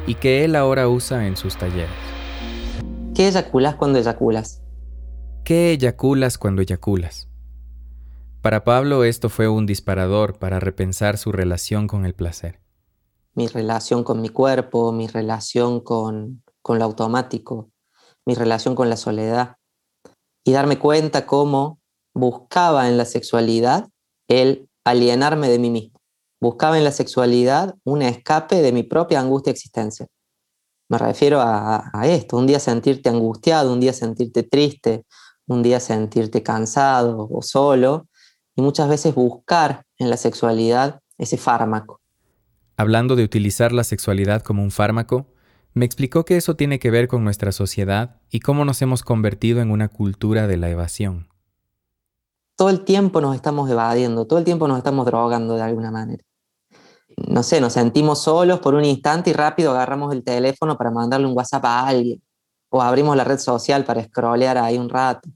y 0.05 0.13
que 0.13 0.45
él 0.45 0.55
ahora 0.55 0.87
usa 0.87 1.25
en 1.25 1.35
sus 1.35 1.57
talleres. 1.57 1.89
¿Qué 3.15 3.27
eyaculas 3.27 3.77
cuando 3.77 3.97
eyaculas? 3.97 4.61
qué 5.43 5.71
eyaculas 5.71 6.37
cuando 6.37 6.61
eyaculas? 6.61 7.29
Para 8.43 8.63
Pablo 8.63 9.03
esto 9.05 9.27
fue 9.27 9.47
un 9.47 9.65
disparador 9.65 10.37
para 10.37 10.59
repensar 10.59 11.17
su 11.17 11.31
relación 11.31 11.87
con 11.87 12.05
el 12.05 12.13
placer. 12.13 12.61
Mi 13.33 13.47
relación 13.47 14.03
con 14.03 14.21
mi 14.21 14.29
cuerpo, 14.29 14.91
mi 14.91 15.07
relación 15.07 15.79
con, 15.79 16.43
con 16.61 16.77
lo 16.77 16.85
automático, 16.85 17.71
mi 18.23 18.35
relación 18.35 18.75
con 18.75 18.87
la 18.87 18.97
soledad. 18.97 19.55
Y 20.43 20.51
darme 20.51 20.77
cuenta 20.77 21.25
cómo 21.25 21.79
buscaba 22.13 22.87
en 22.87 22.97
la 22.97 23.05
sexualidad 23.05 23.89
el 24.27 24.67
alienarme 24.83 25.49
de 25.49 25.59
mí 25.59 25.69
mismo. 25.69 25.99
Buscaba 26.39 26.77
en 26.77 26.83
la 26.83 26.91
sexualidad 26.91 27.75
un 27.83 28.01
escape 28.01 28.61
de 28.61 28.71
mi 28.71 28.83
propia 28.83 29.19
angustia 29.19 29.51
existencial. 29.51 30.09
Me 30.89 30.97
refiero 30.97 31.39
a, 31.39 31.89
esto, 32.03 32.35
un 32.35 32.47
día 32.47 32.59
sentirte 32.59 33.09
angustiado, 33.09 33.71
un 33.71 33.79
día 33.79 33.93
sentirte 33.93 34.43
triste, 34.43 35.05
un 35.47 35.63
día 35.63 35.79
sentirte 35.79 36.43
cansado 36.43 37.29
o 37.31 37.41
solo 37.41 38.07
y 38.55 38.61
muchas 38.61 38.89
veces 38.89 39.15
buscar 39.15 39.85
en 39.97 40.09
la 40.09 40.17
sexualidad 40.17 40.99
ese 41.17 41.37
fármaco. 41.37 42.01
Hablando 42.75 43.15
de 43.15 43.23
utilizar 43.23 43.71
la 43.71 43.83
sexualidad 43.85 44.41
como 44.41 44.63
un 44.63 44.71
fármaco, 44.71 45.27
me 45.73 45.85
explicó 45.85 46.25
que 46.25 46.35
eso 46.35 46.55
tiene 46.55 46.79
que 46.79 46.91
ver 46.91 47.07
con 47.07 47.23
nuestra 47.23 47.53
sociedad 47.53 48.19
y 48.29 48.41
cómo 48.41 48.65
nos 48.65 48.81
hemos 48.81 49.03
convertido 49.03 49.61
en 49.61 49.71
una 49.71 49.87
cultura 49.87 50.47
de 50.47 50.57
la 50.57 50.69
evasión. 50.69 51.30
Todo 52.61 52.69
el 52.69 52.81
tiempo 52.81 53.21
nos 53.21 53.33
estamos 53.33 53.67
evadiendo, 53.71 54.27
todo 54.27 54.37
el 54.37 54.45
tiempo 54.45 54.67
nos 54.67 54.77
estamos 54.77 55.07
drogando 55.07 55.55
de 55.55 55.63
alguna 55.63 55.89
manera. 55.89 56.23
No 57.27 57.41
sé, 57.41 57.59
nos 57.59 57.73
sentimos 57.73 58.21
solos 58.21 58.59
por 58.59 58.75
un 58.75 58.85
instante 58.85 59.31
y 59.31 59.33
rápido 59.33 59.71
agarramos 59.71 60.13
el 60.13 60.23
teléfono 60.23 60.77
para 60.77 60.91
mandarle 60.91 61.25
un 61.25 61.35
WhatsApp 61.35 61.65
a 61.65 61.87
alguien 61.87 62.21
o 62.69 62.83
abrimos 62.83 63.17
la 63.17 63.23
red 63.23 63.39
social 63.39 63.83
para 63.83 64.03
scrollear 64.03 64.59
ahí 64.59 64.77
un 64.77 64.89
rato 64.89 65.27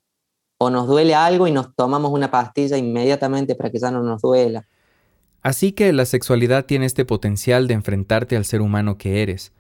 o 0.59 0.69
nos 0.69 0.85
duele 0.87 1.15
algo 1.15 1.47
y 1.47 1.51
nos 1.51 1.75
tomamos 1.75 2.11
una 2.11 2.29
pastilla 2.29 2.77
inmediatamente 2.77 3.55
para 3.55 3.71
que 3.71 3.79
ya 3.79 3.89
no 3.89 4.03
nos 4.03 4.21
duela. 4.21 4.67
Así 5.41 5.71
que 5.71 5.93
la 5.93 6.05
sexualidad 6.05 6.67
tiene 6.67 6.85
este 6.85 7.05
potencial 7.05 7.67
de 7.67 7.73
enfrentarte 7.73 8.37
al 8.37 8.45
ser 8.45 8.61
humano 8.61 8.99
que 8.99 9.23
eres, 9.23 9.51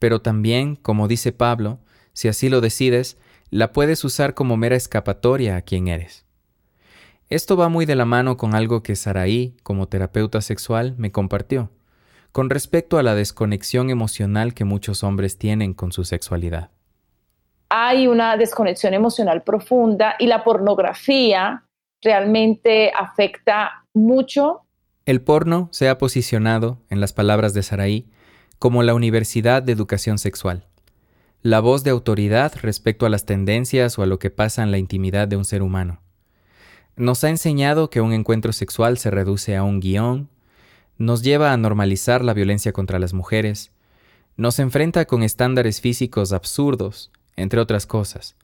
pero 0.00 0.22
también, 0.22 0.74
como 0.74 1.06
dice 1.06 1.30
Pablo, 1.30 1.78
si 2.14 2.26
así 2.26 2.48
lo 2.48 2.60
decides, 2.60 3.16
la 3.48 3.70
puedes 3.70 4.02
usar 4.02 4.34
como 4.34 4.56
mera 4.56 4.74
escapatoria 4.74 5.54
a 5.54 5.62
quien 5.62 5.86
eres. 5.86 6.26
Esto 7.32 7.56
va 7.56 7.68
muy 7.68 7.86
de 7.86 7.96
la 7.96 8.04
mano 8.04 8.36
con 8.36 8.54
algo 8.54 8.82
que 8.82 8.96
Saraí, 8.96 9.56
como 9.62 9.88
terapeuta 9.88 10.40
sexual, 10.40 10.94
me 10.98 11.10
compartió, 11.10 11.70
con 12.30 12.50
respecto 12.50 12.98
a 12.98 13.02
la 13.02 13.14
desconexión 13.14 13.90
emocional 13.90 14.54
que 14.54 14.64
muchos 14.64 15.02
hombres 15.02 15.38
tienen 15.38 15.74
con 15.74 15.92
su 15.92 16.04
sexualidad 16.04 16.70
hay 17.74 18.06
una 18.06 18.36
desconexión 18.36 18.92
emocional 18.92 19.44
profunda 19.44 20.14
y 20.18 20.26
la 20.26 20.44
pornografía 20.44 21.64
realmente 22.02 22.92
afecta 22.92 23.86
mucho. 23.94 24.60
El 25.06 25.22
porno 25.22 25.70
se 25.72 25.88
ha 25.88 25.96
posicionado, 25.96 26.82
en 26.90 27.00
las 27.00 27.14
palabras 27.14 27.54
de 27.54 27.62
Saraí, 27.62 28.10
como 28.58 28.82
la 28.82 28.92
Universidad 28.92 29.62
de 29.62 29.72
Educación 29.72 30.18
Sexual, 30.18 30.66
la 31.40 31.60
voz 31.60 31.82
de 31.82 31.90
autoridad 31.90 32.52
respecto 32.60 33.06
a 33.06 33.08
las 33.08 33.24
tendencias 33.24 33.98
o 33.98 34.02
a 34.02 34.06
lo 34.06 34.18
que 34.18 34.28
pasa 34.28 34.62
en 34.62 34.70
la 34.70 34.76
intimidad 34.76 35.26
de 35.26 35.38
un 35.38 35.46
ser 35.46 35.62
humano. 35.62 36.01
Nos 36.96 37.24
ha 37.24 37.30
enseñado 37.30 37.88
que 37.88 38.02
un 38.02 38.12
encuentro 38.12 38.52
sexual 38.52 38.98
se 38.98 39.10
reduce 39.10 39.56
a 39.56 39.62
un 39.62 39.80
guion, 39.80 40.28
nos 40.98 41.22
lleva 41.22 41.52
a 41.52 41.56
normalizar 41.56 42.22
la 42.22 42.34
violencia 42.34 42.72
contra 42.72 42.98
las 42.98 43.14
mujeres, 43.14 43.72
nos 44.36 44.58
enfrenta 44.58 45.06
con 45.06 45.22
estándares 45.22 45.80
físicos 45.80 46.32
absurdos, 46.32 47.10
entre 47.36 47.60
otras 47.60 47.86
cosas. 47.86 48.36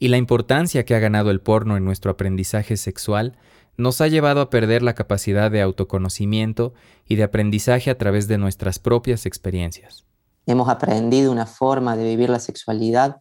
Y 0.00 0.08
la 0.08 0.16
importancia 0.16 0.84
que 0.84 0.96
ha 0.96 0.98
ganado 0.98 1.30
el 1.30 1.40
porno 1.40 1.76
en 1.76 1.84
nuestro 1.84 2.10
aprendizaje 2.10 2.76
sexual 2.76 3.36
nos 3.76 4.00
ha 4.00 4.08
llevado 4.08 4.40
a 4.40 4.50
perder 4.50 4.82
la 4.82 4.94
capacidad 4.94 5.50
de 5.50 5.62
autoconocimiento 5.62 6.74
y 7.06 7.14
de 7.14 7.22
aprendizaje 7.22 7.90
a 7.90 7.98
través 7.98 8.26
de 8.26 8.38
nuestras 8.38 8.80
propias 8.80 9.24
experiencias. 9.24 10.04
Hemos 10.46 10.68
aprendido 10.68 11.30
una 11.30 11.46
forma 11.46 11.96
de 11.96 12.04
vivir 12.04 12.28
la 12.28 12.40
sexualidad 12.40 13.20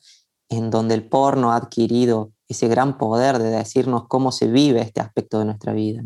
en 0.50 0.72
donde 0.72 0.96
el 0.96 1.04
porno 1.04 1.52
ha 1.52 1.58
adquirido 1.58 2.32
ese 2.51 2.67
gran 2.67 2.98
poder 2.98 3.39
de 3.39 3.50
decirnos 3.50 4.08
cómo 4.08 4.31
se 4.31 4.48
vive 4.48 4.81
este 4.81 5.01
aspecto 5.01 5.39
de 5.39 5.46
nuestra 5.46 5.74
vida, 5.74 6.01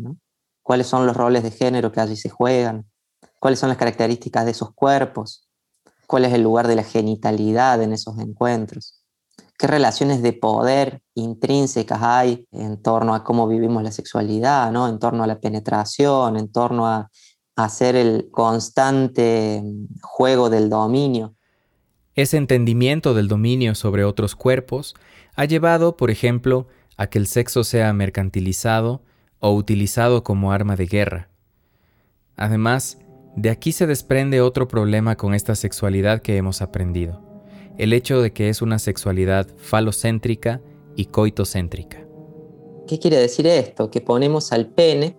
cuáles 0.62 0.86
son 0.86 1.06
los 1.06 1.16
roles 1.16 1.42
de 1.42 1.50
género 1.50 1.92
que 1.92 2.00
allí 2.00 2.16
se 2.16 2.28
juegan, 2.28 2.86
cuáles 3.38 3.58
son 3.58 3.68
las 3.68 3.78
características 3.78 4.44
de 4.44 4.50
esos 4.50 4.72
cuerpos, 4.74 5.48
cuál 6.06 6.24
es 6.24 6.32
el 6.32 6.42
lugar 6.42 6.66
de 6.68 6.76
la 6.76 6.84
genitalidad 6.84 7.82
en 7.82 7.92
esos 7.92 8.18
encuentros, 8.18 9.02
qué 9.58 9.66
relaciones 9.66 10.22
de 10.22 10.32
poder 10.32 11.02
intrínsecas 11.14 12.02
hay 12.02 12.46
en 12.52 12.82
torno 12.82 13.14
a 13.14 13.24
cómo 13.24 13.48
vivimos 13.48 13.82
la 13.82 13.92
sexualidad, 13.92 14.70
¿no? 14.70 14.88
en 14.88 14.98
torno 14.98 15.24
a 15.24 15.26
la 15.26 15.40
penetración, 15.40 16.36
en 16.36 16.50
torno 16.50 16.86
a, 16.86 17.10
hacer 17.58 17.96
el 17.96 18.28
constante 18.30 19.62
juego 20.02 20.50
del 20.50 20.68
dominio. 20.68 21.34
Ese 22.14 22.36
entendimiento 22.36 23.14
del 23.14 23.28
dominio 23.28 23.74
sobre 23.74 24.04
otros 24.04 24.36
cuerpos 24.36 24.94
ha 25.36 25.44
llevado, 25.44 25.96
por 25.96 26.10
ejemplo, 26.10 26.66
a 26.96 27.06
que 27.06 27.18
el 27.18 27.26
sexo 27.26 27.62
sea 27.62 27.92
mercantilizado 27.92 29.02
o 29.38 29.52
utilizado 29.52 30.24
como 30.24 30.50
arma 30.50 30.76
de 30.76 30.86
guerra. 30.86 31.28
Además, 32.36 32.98
De 33.36 33.50
aquí 33.50 33.72
se 33.72 33.86
desprende 33.86 34.40
otro 34.40 34.66
problema 34.66 35.16
con 35.16 35.34
esta 35.34 35.54
sexualidad 35.54 36.22
que 36.22 36.38
hemos 36.38 36.62
aprendido, 36.62 37.20
el 37.76 37.92
hecho 37.92 38.22
de 38.22 38.32
que 38.32 38.48
es 38.48 38.62
una 38.62 38.78
sexualidad 38.78 39.46
falocéntrica 39.58 40.62
y 40.96 41.04
coitocéntrica. 41.06 41.98
¿Qué 42.88 42.98
quiere 42.98 43.18
decir 43.18 43.46
esto? 43.46 43.90
Que 43.90 44.00
ponemos 44.00 44.52
al 44.52 44.68
pene 44.68 45.18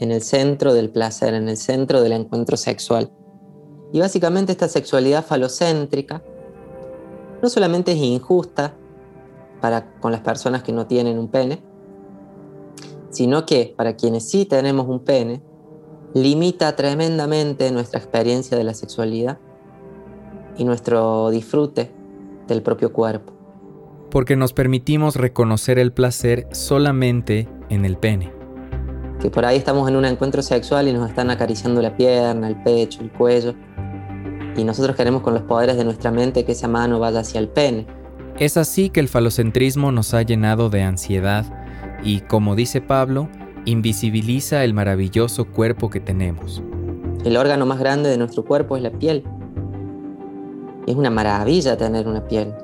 en 0.00 0.12
el 0.12 0.22
centro 0.22 0.72
del 0.72 0.88
placer, 0.88 1.34
en 1.34 1.50
el 1.50 1.58
centro 1.58 2.00
del 2.00 2.12
encuentro 2.12 2.56
sexual. 2.56 3.12
Y 3.92 4.00
básicamente 4.00 4.52
esta 4.52 4.68
sexualidad 4.68 5.26
falocéntrica 5.26 6.22
no 7.42 7.50
solamente 7.50 7.92
es 7.92 7.98
injusta 7.98 8.77
para 9.60 9.92
con 10.00 10.12
las 10.12 10.20
personas 10.20 10.62
que 10.62 10.72
no 10.72 10.86
tienen 10.86 11.18
un 11.18 11.28
pene, 11.28 11.62
sino 13.10 13.46
que 13.46 13.74
para 13.76 13.96
quienes 13.96 14.28
sí 14.28 14.44
tenemos 14.44 14.86
un 14.88 15.00
pene, 15.00 15.42
limita 16.14 16.76
tremendamente 16.76 17.70
nuestra 17.70 17.98
experiencia 17.98 18.56
de 18.56 18.64
la 18.64 18.74
sexualidad 18.74 19.38
y 20.56 20.64
nuestro 20.64 21.30
disfrute 21.30 21.90
del 22.46 22.62
propio 22.62 22.92
cuerpo. 22.92 23.32
Porque 24.10 24.36
nos 24.36 24.52
permitimos 24.52 25.16
reconocer 25.16 25.78
el 25.78 25.92
placer 25.92 26.48
solamente 26.52 27.48
en 27.68 27.84
el 27.84 27.96
pene. 27.96 28.32
Que 29.20 29.30
por 29.30 29.44
ahí 29.44 29.58
estamos 29.58 29.88
en 29.88 29.96
un 29.96 30.04
encuentro 30.04 30.42
sexual 30.42 30.88
y 30.88 30.92
nos 30.92 31.08
están 31.08 31.30
acariciando 31.30 31.82
la 31.82 31.96
pierna, 31.96 32.48
el 32.48 32.62
pecho, 32.62 33.02
el 33.02 33.10
cuello. 33.12 33.54
Y 34.56 34.64
nosotros 34.64 34.96
queremos 34.96 35.22
con 35.22 35.34
los 35.34 35.42
poderes 35.42 35.76
de 35.76 35.84
nuestra 35.84 36.10
mente 36.10 36.44
que 36.44 36.52
esa 36.52 36.68
mano 36.68 36.98
vaya 36.98 37.20
hacia 37.20 37.38
el 37.38 37.48
pene. 37.48 37.86
Es 38.40 38.56
así 38.56 38.88
que 38.88 39.00
el 39.00 39.08
falocentrismo 39.08 39.90
nos 39.90 40.14
ha 40.14 40.22
llenado 40.22 40.70
de 40.70 40.82
ansiedad 40.82 41.44
y, 42.04 42.20
como 42.20 42.54
dice 42.54 42.80
Pablo, 42.80 43.28
invisibiliza 43.64 44.62
el 44.62 44.74
maravilloso 44.74 45.46
cuerpo 45.46 45.90
que 45.90 45.98
tenemos. 45.98 46.62
El 47.24 47.36
órgano 47.36 47.66
más 47.66 47.80
grande 47.80 48.08
de 48.08 48.16
nuestro 48.16 48.44
cuerpo 48.44 48.76
es 48.76 48.82
la 48.84 48.92
piel. 48.92 49.24
Es 50.86 50.94
una 50.94 51.10
maravilla 51.10 51.76
tener 51.76 52.06
una 52.06 52.28
piel. 52.28 52.54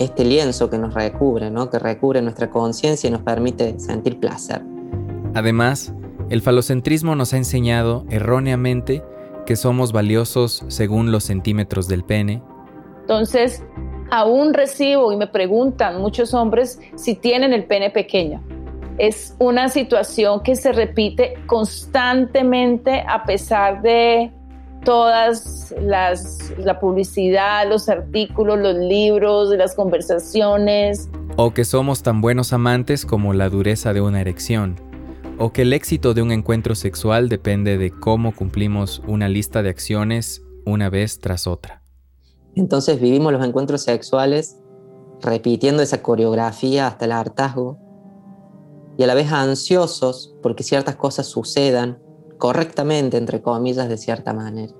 Este 0.00 0.24
lienzo 0.24 0.68
que 0.68 0.78
nos 0.78 0.92
recubre, 0.92 1.52
¿no? 1.52 1.70
que 1.70 1.78
recubre 1.78 2.20
nuestra 2.20 2.50
conciencia 2.50 3.06
y 3.06 3.12
nos 3.12 3.22
permite 3.22 3.78
sentir 3.78 4.18
placer. 4.18 4.60
Además, 5.34 5.94
el 6.30 6.42
falocentrismo 6.42 7.14
nos 7.14 7.32
ha 7.32 7.36
enseñado 7.36 8.04
erróneamente 8.10 9.04
que 9.46 9.54
somos 9.54 9.92
valiosos 9.92 10.64
según 10.66 11.12
los 11.12 11.22
centímetros 11.22 11.86
del 11.86 12.02
pene. 12.02 12.42
Entonces, 13.02 13.62
aún 14.10 14.54
recibo 14.54 15.12
y 15.12 15.16
me 15.16 15.26
preguntan 15.26 16.00
muchos 16.00 16.34
hombres 16.34 16.80
si 16.96 17.14
tienen 17.14 17.52
el 17.52 17.64
pene 17.64 17.90
pequeño. 17.90 18.42
Es 18.98 19.34
una 19.38 19.68
situación 19.68 20.42
que 20.42 20.56
se 20.56 20.72
repite 20.72 21.34
constantemente 21.46 23.04
a 23.08 23.24
pesar 23.24 23.80
de 23.80 24.30
todas 24.84 25.74
las 25.80 26.52
la 26.58 26.80
publicidad, 26.80 27.68
los 27.68 27.88
artículos, 27.88 28.58
los 28.58 28.76
libros, 28.76 29.50
las 29.50 29.74
conversaciones. 29.74 31.08
O 31.36 31.52
que 31.52 31.64
somos 31.64 32.02
tan 32.02 32.20
buenos 32.20 32.52
amantes 32.52 33.06
como 33.06 33.32
la 33.32 33.48
dureza 33.48 33.92
de 33.92 34.00
una 34.00 34.20
erección. 34.20 34.76
O 35.38 35.52
que 35.52 35.62
el 35.62 35.72
éxito 35.72 36.12
de 36.12 36.22
un 36.22 36.32
encuentro 36.32 36.74
sexual 36.74 37.28
depende 37.30 37.78
de 37.78 37.90
cómo 37.90 38.34
cumplimos 38.34 39.02
una 39.06 39.28
lista 39.28 39.62
de 39.62 39.70
acciones 39.70 40.42
una 40.66 40.90
vez 40.90 41.18
tras 41.18 41.46
otra. 41.46 41.79
Entonces 42.54 43.00
vivimos 43.00 43.32
los 43.32 43.44
encuentros 43.44 43.82
sexuales 43.82 44.58
repitiendo 45.20 45.82
esa 45.82 46.02
coreografía 46.02 46.86
hasta 46.86 47.04
el 47.04 47.12
hartazgo 47.12 47.78
y 48.96 49.02
a 49.02 49.06
la 49.06 49.14
vez 49.14 49.32
ansiosos 49.32 50.34
porque 50.42 50.62
ciertas 50.62 50.96
cosas 50.96 51.26
sucedan 51.26 51.98
correctamente, 52.38 53.16
entre 53.16 53.42
comillas, 53.42 53.88
de 53.88 53.98
cierta 53.98 54.32
manera. 54.32 54.72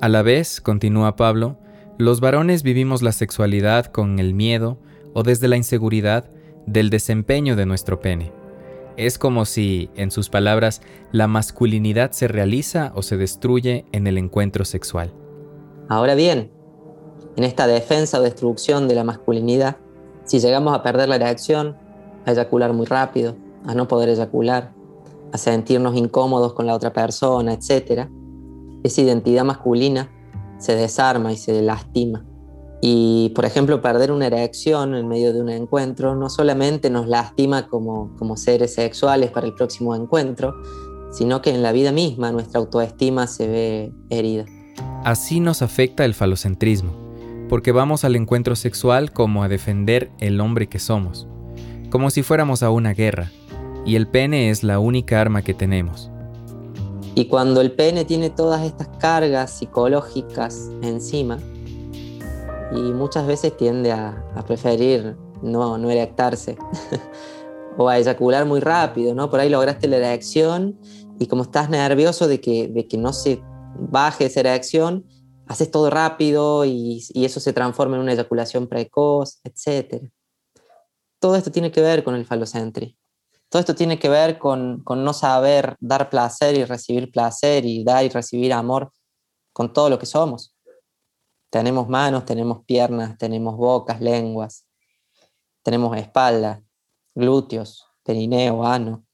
A 0.00 0.08
la 0.08 0.22
vez, 0.22 0.60
continúa 0.60 1.16
Pablo, 1.16 1.58
los 1.98 2.20
varones 2.20 2.62
vivimos 2.62 3.02
la 3.02 3.12
sexualidad 3.12 3.86
con 3.86 4.18
el 4.18 4.34
miedo 4.34 4.78
o 5.14 5.22
desde 5.22 5.48
la 5.48 5.56
inseguridad 5.56 6.30
del 6.66 6.90
desempeño 6.90 7.56
de 7.56 7.64
nuestro 7.64 8.00
pene. 8.00 8.32
Es 8.96 9.18
como 9.18 9.44
si, 9.44 9.90
en 9.94 10.10
sus 10.10 10.28
palabras, 10.28 10.82
la 11.12 11.26
masculinidad 11.26 12.12
se 12.12 12.28
realiza 12.28 12.92
o 12.94 13.02
se 13.02 13.16
destruye 13.16 13.86
en 13.92 14.06
el 14.06 14.18
encuentro 14.18 14.64
sexual. 14.64 15.12
Ahora 15.88 16.14
bien, 16.14 16.50
en 17.36 17.44
esta 17.44 17.66
defensa 17.66 18.18
o 18.18 18.22
destrucción 18.22 18.88
de 18.88 18.94
la 18.94 19.04
masculinidad, 19.04 19.76
si 20.24 20.40
llegamos 20.40 20.74
a 20.74 20.82
perder 20.82 21.08
la 21.08 21.18
reacción, 21.18 21.76
a 22.24 22.32
eyacular 22.32 22.72
muy 22.72 22.86
rápido, 22.86 23.36
a 23.66 23.74
no 23.74 23.86
poder 23.86 24.08
eyacular, 24.08 24.72
a 25.32 25.38
sentirnos 25.38 25.96
incómodos 25.96 26.54
con 26.54 26.66
la 26.66 26.74
otra 26.74 26.92
persona, 26.92 27.52
etc., 27.52 28.08
esa 28.82 29.00
identidad 29.00 29.44
masculina 29.44 30.10
se 30.58 30.74
desarma 30.76 31.32
y 31.32 31.36
se 31.36 31.60
lastima. 31.60 32.24
Y, 32.80 33.32
por 33.34 33.44
ejemplo, 33.44 33.82
perder 33.82 34.12
una 34.12 34.26
erección 34.26 34.94
en 34.94 35.08
medio 35.08 35.32
de 35.32 35.40
un 35.40 35.48
encuentro 35.48 36.14
no 36.14 36.30
solamente 36.30 36.88
nos 36.88 37.08
lastima 37.08 37.68
como, 37.68 38.14
como 38.16 38.36
seres 38.36 38.74
sexuales 38.74 39.30
para 39.30 39.46
el 39.46 39.54
próximo 39.54 39.94
encuentro, 39.94 40.54
sino 41.10 41.42
que 41.42 41.50
en 41.50 41.62
la 41.62 41.72
vida 41.72 41.90
misma 41.90 42.32
nuestra 42.32 42.60
autoestima 42.60 43.26
se 43.26 43.48
ve 43.48 43.92
herida. 44.10 44.44
Así 45.04 45.40
nos 45.40 45.62
afecta 45.62 46.04
el 46.04 46.14
falocentrismo 46.14 47.05
porque 47.48 47.72
vamos 47.72 48.04
al 48.04 48.16
encuentro 48.16 48.56
sexual 48.56 49.12
como 49.12 49.42
a 49.42 49.48
defender 49.48 50.10
el 50.18 50.40
hombre 50.40 50.68
que 50.68 50.78
somos, 50.78 51.26
como 51.90 52.10
si 52.10 52.22
fuéramos 52.22 52.62
a 52.62 52.70
una 52.70 52.92
guerra, 52.92 53.30
y 53.84 53.96
el 53.96 54.08
pene 54.08 54.50
es 54.50 54.62
la 54.62 54.78
única 54.78 55.20
arma 55.20 55.42
que 55.42 55.54
tenemos. 55.54 56.10
Y 57.14 57.26
cuando 57.26 57.60
el 57.60 57.72
pene 57.72 58.04
tiene 58.04 58.30
todas 58.30 58.62
estas 58.62 58.88
cargas 58.98 59.50
psicológicas 59.50 60.70
encima, 60.82 61.38
y 62.72 62.80
muchas 62.92 63.26
veces 63.26 63.56
tiende 63.56 63.92
a, 63.92 64.24
preferir 64.46 65.16
no, 65.42 65.78
no 65.78 65.90
erectarse, 65.90 66.56
o 67.76 67.88
a 67.88 67.98
eyacular 67.98 68.44
muy 68.46 68.60
rápido, 68.60 69.14
¿no? 69.14 69.30
Por 69.30 69.40
ahí 69.40 69.48
lograste 69.48 69.86
la 69.86 69.98
erección 69.98 70.78
y 71.18 71.26
como 71.26 71.42
estás 71.42 71.70
nervioso 71.70 72.26
de 72.26 72.40
que, 72.40 72.68
de 72.68 72.86
que 72.86 72.98
no 72.98 73.12
se 73.12 73.40
baje 73.78 74.26
esa 74.26 74.40
erección, 74.40 75.04
haces 75.46 75.70
todo 75.70 75.90
rápido 75.90 76.64
y, 76.64 77.04
eso 77.14 77.40
se 77.40 77.52
transforma 77.52 77.96
en 77.96 78.02
una 78.02 78.12
eyaculación 78.12 78.66
precoz, 78.66 79.40
etc. 79.44 80.04
Todo 81.18 81.36
esto 81.36 81.50
tiene 81.50 81.70
que 81.70 81.80
ver 81.80 82.04
con 82.04 82.14
el 82.14 82.26
falocentri. 82.26 82.96
Todo 83.48 83.60
esto 83.60 83.74
tiene 83.74 83.98
que 83.98 84.08
ver 84.08 84.38
con, 84.38 84.82
con 84.82 85.04
no 85.04 85.12
saber 85.12 85.76
dar 85.78 86.10
placer 86.10 86.56
y 86.56 86.64
recibir 86.64 87.10
placer 87.10 87.64
y 87.64 87.84
dar 87.84 88.04
y 88.04 88.08
recibir 88.08 88.52
amor 88.52 88.92
con 89.52 89.72
todo 89.72 89.88
lo 89.88 89.98
que 89.98 90.06
somos. 90.06 90.54
Tenemos 91.48 91.88
manos, 91.88 92.24
tenemos 92.24 92.64
piernas, 92.64 93.16
tenemos 93.16 93.56
bocas, 93.56 94.00
lenguas, 94.00 94.66
tenemos 95.62 95.96
espalda, 95.96 96.62
glúteos, 97.14 97.86
perineo, 98.02 98.66
ano. 98.66 99.06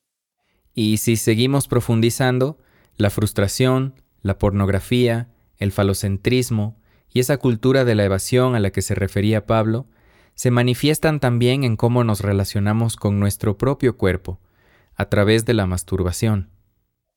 Y 0.74 0.96
si 0.96 1.16
seguimos 1.16 1.68
profundizando, 1.68 2.58
la 2.96 3.10
frustración, 3.10 3.94
la 4.22 4.38
pornografía, 4.38 5.28
el 5.62 5.72
falocentrismo 5.72 6.76
y 7.12 7.20
esa 7.20 7.36
cultura 7.38 7.84
de 7.84 7.94
la 7.94 8.04
evasión 8.04 8.54
a 8.54 8.60
la 8.60 8.70
que 8.70 8.82
se 8.82 8.94
refería 8.94 9.46
Pablo, 9.46 9.86
se 10.34 10.50
manifiestan 10.50 11.20
también 11.20 11.64
en 11.64 11.76
cómo 11.76 12.04
nos 12.04 12.20
relacionamos 12.20 12.96
con 12.96 13.20
nuestro 13.20 13.58
propio 13.58 13.96
cuerpo, 13.96 14.38
a 14.94 15.06
través 15.06 15.44
de 15.44 15.54
la 15.54 15.66
masturbación. 15.66 16.50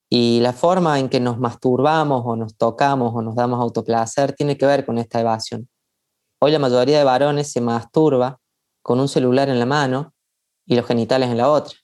Y 0.10 0.40
la 0.42 0.54
forma 0.54 1.00
en 1.00 1.10
que 1.10 1.20
nos 1.20 1.40
masturbamos 1.40 2.24
o 2.26 2.36
nos 2.36 2.56
tocamos 2.56 3.14
o 3.16 3.22
nos 3.22 3.36
damos 3.36 3.60
autoplacer 3.60 4.34
tiene 4.34 4.58
que 4.58 4.66
ver 4.66 4.86
con 4.86 4.98
esta 4.98 5.20
evasión. 5.20 5.68
Hoy 6.40 6.52
la 6.52 6.60
mayoría 6.60 6.98
de 6.98 7.04
varones 7.04 7.52
se 7.52 7.62
masturba 7.62 8.40
con 8.82 9.00
un 9.00 9.08
celular 9.08 9.50
en 9.50 9.58
la 9.58 9.66
mano 9.66 10.14
y 10.66 10.76
los 10.76 10.86
genitales 10.86 11.30
en 11.30 11.38
la 11.38 11.50
otra. 11.50 11.76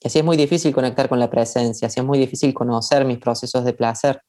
Y 0.00 0.08
así 0.08 0.18
es 0.18 0.24
muy 0.24 0.36
difícil 0.36 0.74
conectar 0.74 1.08
con 1.08 1.18
la 1.18 1.28
presencia, 1.28 1.88
así 1.88 2.00
es 2.00 2.06
muy 2.06 2.18
difícil 2.18 2.54
conocer 2.54 3.04
mis 3.04 3.18
procesos 3.18 3.64
de 3.64 3.72
placer. 3.72 4.22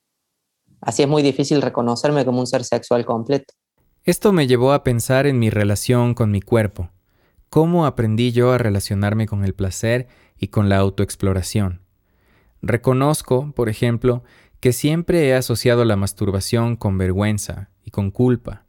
Así 0.82 1.04
es 1.04 1.08
muy 1.08 1.24
difícil 1.24 1.62
reconocerme 1.62 2.26
como 2.26 2.40
un 2.40 2.48
ser 2.48 2.64
sexual 2.64 3.06
completo. 3.06 3.54
Esto 4.04 4.32
me 4.32 4.48
llevó 4.48 4.74
a 4.74 4.84
pensar 4.84 5.28
en 5.28 5.40
mi 5.40 5.50
relación 5.50 6.14
con 6.14 6.32
mi 6.32 6.42
cuerpo. 6.42 6.92
¿Cómo 7.50 7.86
aprendí 7.86 8.32
yo 8.32 8.52
a 8.52 8.58
relacionarme 8.58 9.26
con 9.26 9.44
el 9.44 9.54
placer 9.54 10.08
y 10.38 10.48
con 10.48 10.70
la 10.70 10.78
autoexploración? 10.78 11.82
Reconozco, 12.62 13.52
por 13.54 13.70
ejemplo, 13.70 14.24
que 14.60 14.74
siempre 14.74 15.28
he 15.28 15.36
asociado 15.36 15.86
la 15.86 15.96
masturbación 15.96 16.76
con 16.76 16.98
vergüenza 16.98 17.70
y 17.84 17.92
con 17.92 18.12
culpa. 18.12 18.66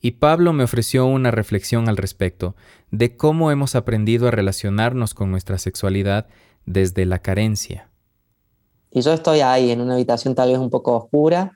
Y 0.00 0.12
Pablo 0.12 0.52
me 0.52 0.64
ofreció 0.64 1.06
una 1.06 1.30
reflexión 1.30 1.88
al 1.88 1.96
respecto 1.96 2.56
de 2.90 3.16
cómo 3.16 3.50
hemos 3.50 3.74
aprendido 3.74 4.28
a 4.28 4.30
relacionarnos 4.30 5.14
con 5.14 5.30
nuestra 5.30 5.58
sexualidad 5.58 6.26
desde 6.66 7.06
la 7.06 7.20
carencia. 7.20 7.90
Y 8.94 9.00
yo 9.00 9.12
estoy 9.12 9.40
ahí 9.40 9.72
en 9.72 9.80
una 9.80 9.94
habitación 9.94 10.36
tal 10.36 10.50
vez 10.50 10.58
un 10.58 10.70
poco 10.70 10.96
oscura, 10.96 11.52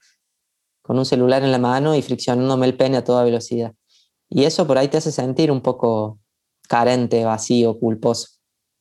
con 0.83 0.99
un 0.99 1.07
celular 1.07 1.45
en 1.45 1.53
la 1.53 1.59
mano 1.59 1.95
y 1.95 2.03
friccionándome 2.03 2.67
el 2.67 2.77
pene 2.77 2.97
a 2.97 3.05
toda 3.05 3.23
velocidad. 3.23 3.75
Y 4.29 4.43
eso 4.43 4.67
por 4.67 4.77
ahí 4.77 4.89
te 4.89 4.97
hace 4.97 5.13
sentir 5.13 5.53
un 5.53 5.61
poco 5.61 6.19
carente, 6.69 7.25
vacío, 7.25 7.79
culposo, 7.79 8.29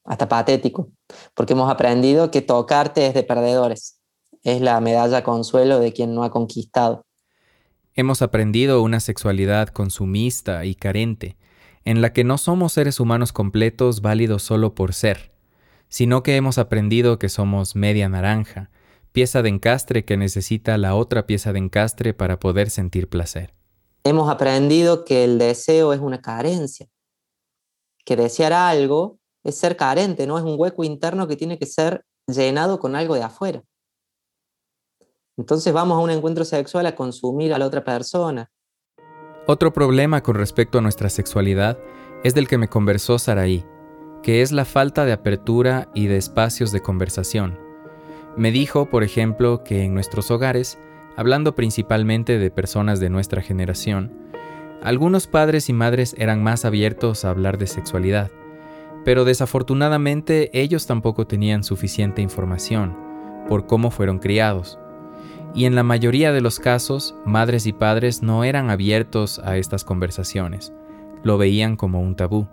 hasta 0.03 0.27
patético, 0.27 0.89
porque 1.35 1.53
hemos 1.53 1.69
aprendido 1.69 2.31
que 2.31 2.41
tocarte 2.41 3.05
es 3.05 3.13
de 3.13 3.23
perdedores. 3.23 4.01
es 4.43 4.61
la 4.61 4.79
medalla 4.81 5.23
consuelo 5.23 5.79
de 5.79 5.93
quien 5.93 6.15
no 6.15 6.23
ha 6.23 6.31
conquistado. 6.31 7.05
Hemos 7.93 8.21
aprendido 8.21 8.81
una 8.81 8.99
sexualidad 8.99 9.67
consumista 9.67 10.65
y 10.65 10.73
carente, 10.73 11.37
en 11.85 12.01
la 12.01 12.11
que 12.11 12.23
no 12.23 12.37
somos 12.37 12.73
seres 12.73 12.99
humanos 12.99 13.33
completos 13.33 14.01
válidos 14.01 14.41
solo 14.41 14.73
por 14.73 14.93
ser, 14.93 15.36
sino 15.89 16.23
que 16.23 16.35
hemos 16.35 16.57
aprendido 16.57 17.19
que 17.19 17.29
somos 17.29 17.75
media 17.75 18.09
naranja, 18.09 18.69
pieza 19.11 19.41
de 19.41 19.49
encastre 19.49 20.05
que 20.05 20.17
necesita 20.17 20.77
la 20.77 20.95
otra 20.95 21.25
pieza 21.25 21.53
de 21.53 21.59
encastre 21.59 22.13
para 22.13 22.39
poder 22.39 22.69
sentir 22.69 23.09
placer. 23.09 23.53
Hemos 24.03 24.29
aprendido 24.29 25.05
que 25.05 25.23
el 25.23 25.37
deseo 25.37 25.93
es 25.93 25.99
una 25.99 26.21
carencia, 26.21 26.87
que 28.05 28.15
desear 28.15 28.53
algo 28.53 29.19
es 29.43 29.57
ser 29.57 29.75
carente, 29.75 30.27
no 30.27 30.37
es 30.37 30.43
un 30.43 30.55
hueco 30.57 30.83
interno 30.83 31.27
que 31.27 31.35
tiene 31.35 31.57
que 31.57 31.65
ser 31.65 32.05
llenado 32.27 32.79
con 32.79 32.95
algo 32.95 33.15
de 33.15 33.23
afuera. 33.23 33.63
Entonces 35.37 35.71
vamos 35.71 35.97
a 35.97 36.01
un 36.01 36.09
encuentro 36.09 36.45
sexual 36.45 36.85
a 36.85 36.95
consumir 36.95 37.53
a 37.53 37.57
la 37.57 37.65
otra 37.65 37.83
persona. 37.83 38.51
Otro 39.45 39.71
problema 39.71 40.21
con 40.23 40.35
respecto 40.35 40.77
a 40.77 40.81
nuestra 40.81 41.09
sexualidad 41.09 41.77
es 42.23 42.33
del 42.33 42.47
que 42.47 42.57
me 42.57 42.67
conversó 42.67 43.19
Saraí, 43.19 43.63
que 44.23 44.41
es 44.41 44.51
la 44.51 44.65
falta 44.65 45.05
de 45.05 45.13
apertura 45.13 45.89
y 45.93 46.07
de 46.07 46.17
espacios 46.17 46.71
de 46.71 46.81
conversación. 46.81 47.57
Me 48.35 48.51
dijo, 48.51 48.89
por 48.89 49.03
ejemplo, 49.03 49.63
que 49.63 49.83
en 49.83 49.93
nuestros 49.93 50.29
hogares, 50.31 50.77
hablando 51.15 51.55
principalmente 51.55 52.37
de 52.37 52.51
personas 52.51 52.99
de 52.99 53.09
nuestra 53.09 53.41
generación, 53.41 54.11
algunos 54.83 55.25
padres 55.25 55.69
y 55.69 55.73
madres 55.73 56.15
eran 56.19 56.43
más 56.43 56.63
abiertos 56.63 57.25
a 57.25 57.31
hablar 57.31 57.57
de 57.57 57.65
sexualidad, 57.65 58.29
pero 59.03 59.25
desafortunadamente 59.25 60.51
ellos 60.53 60.85
tampoco 60.85 61.25
tenían 61.25 61.63
suficiente 61.63 62.21
información 62.21 62.95
por 63.47 63.65
cómo 63.65 63.89
fueron 63.89 64.19
criados. 64.19 64.77
Y 65.55 65.65
en 65.65 65.73
la 65.73 65.83
mayoría 65.83 66.31
de 66.31 66.41
los 66.41 66.59
casos, 66.59 67.15
madres 67.25 67.65
y 67.65 67.73
padres 67.73 68.21
no 68.21 68.43
eran 68.43 68.69
abiertos 68.69 69.39
a 69.39 69.57
estas 69.57 69.83
conversaciones, 69.83 70.73
lo 71.23 71.37
veían 71.37 71.75
como 71.75 72.01
un 72.01 72.15
tabú 72.15 72.47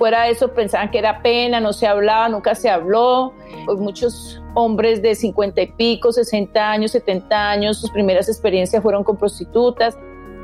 fuera 0.00 0.22
de 0.22 0.30
eso 0.30 0.54
pensaban 0.54 0.90
que 0.90 0.98
era 0.98 1.20
pena, 1.20 1.60
no 1.60 1.74
se 1.74 1.86
hablaba, 1.86 2.26
nunca 2.30 2.54
se 2.54 2.70
habló. 2.70 3.34
Pues 3.66 3.78
muchos 3.78 4.42
hombres 4.54 5.02
de 5.02 5.14
50 5.14 5.60
y 5.60 5.66
pico, 5.72 6.10
60 6.10 6.70
años, 6.70 6.92
70 6.92 7.50
años, 7.50 7.78
sus 7.78 7.90
primeras 7.90 8.26
experiencias 8.26 8.82
fueron 8.82 9.04
con 9.04 9.18
prostitutas. 9.18 9.98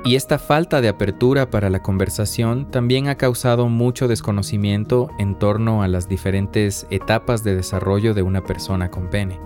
Y 0.04 0.14
esta 0.14 0.38
falta 0.38 0.82
de 0.82 0.88
apertura 0.88 1.48
para 1.48 1.70
la 1.70 1.82
conversación 1.82 2.70
también 2.70 3.08
ha 3.08 3.16
causado 3.16 3.66
mucho 3.68 4.08
desconocimiento 4.08 5.08
en 5.18 5.38
torno 5.38 5.82
a 5.82 5.88
las 5.88 6.06
diferentes 6.06 6.86
etapas 6.90 7.42
de 7.42 7.56
desarrollo 7.56 8.12
de 8.12 8.20
una 8.20 8.44
persona 8.44 8.90
con 8.90 9.08
pene. 9.08 9.40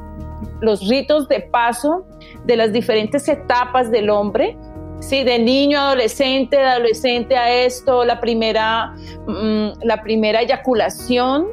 Los 0.61 0.89
ritos 0.89 1.29
de 1.29 1.41
paso 1.41 2.05
de 2.47 2.57
las 2.57 2.73
diferentes 2.73 3.29
etapas 3.29 3.93
del 3.93 4.11
hombre 4.11 4.59
Sí, 5.01 5.25
de 5.25 5.39
niño 5.39 5.81
adolescente, 5.81 6.57
de 6.57 6.65
adolescente 6.65 7.37
a 7.37 7.65
esto, 7.65 8.05
la 8.05 8.21
primera, 8.21 8.95
mm, 9.27 9.83
la 9.83 10.03
primera 10.03 10.43
eyaculación 10.43 11.47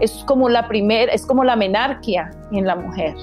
es 0.00 0.12
como 0.26 0.48
la 0.48 0.66
primera, 0.68 1.12
es 1.12 1.24
como 1.24 1.44
la 1.44 1.56
menarquia 1.56 2.30
en 2.52 2.66
la 2.66 2.76
mujer. 2.76 3.14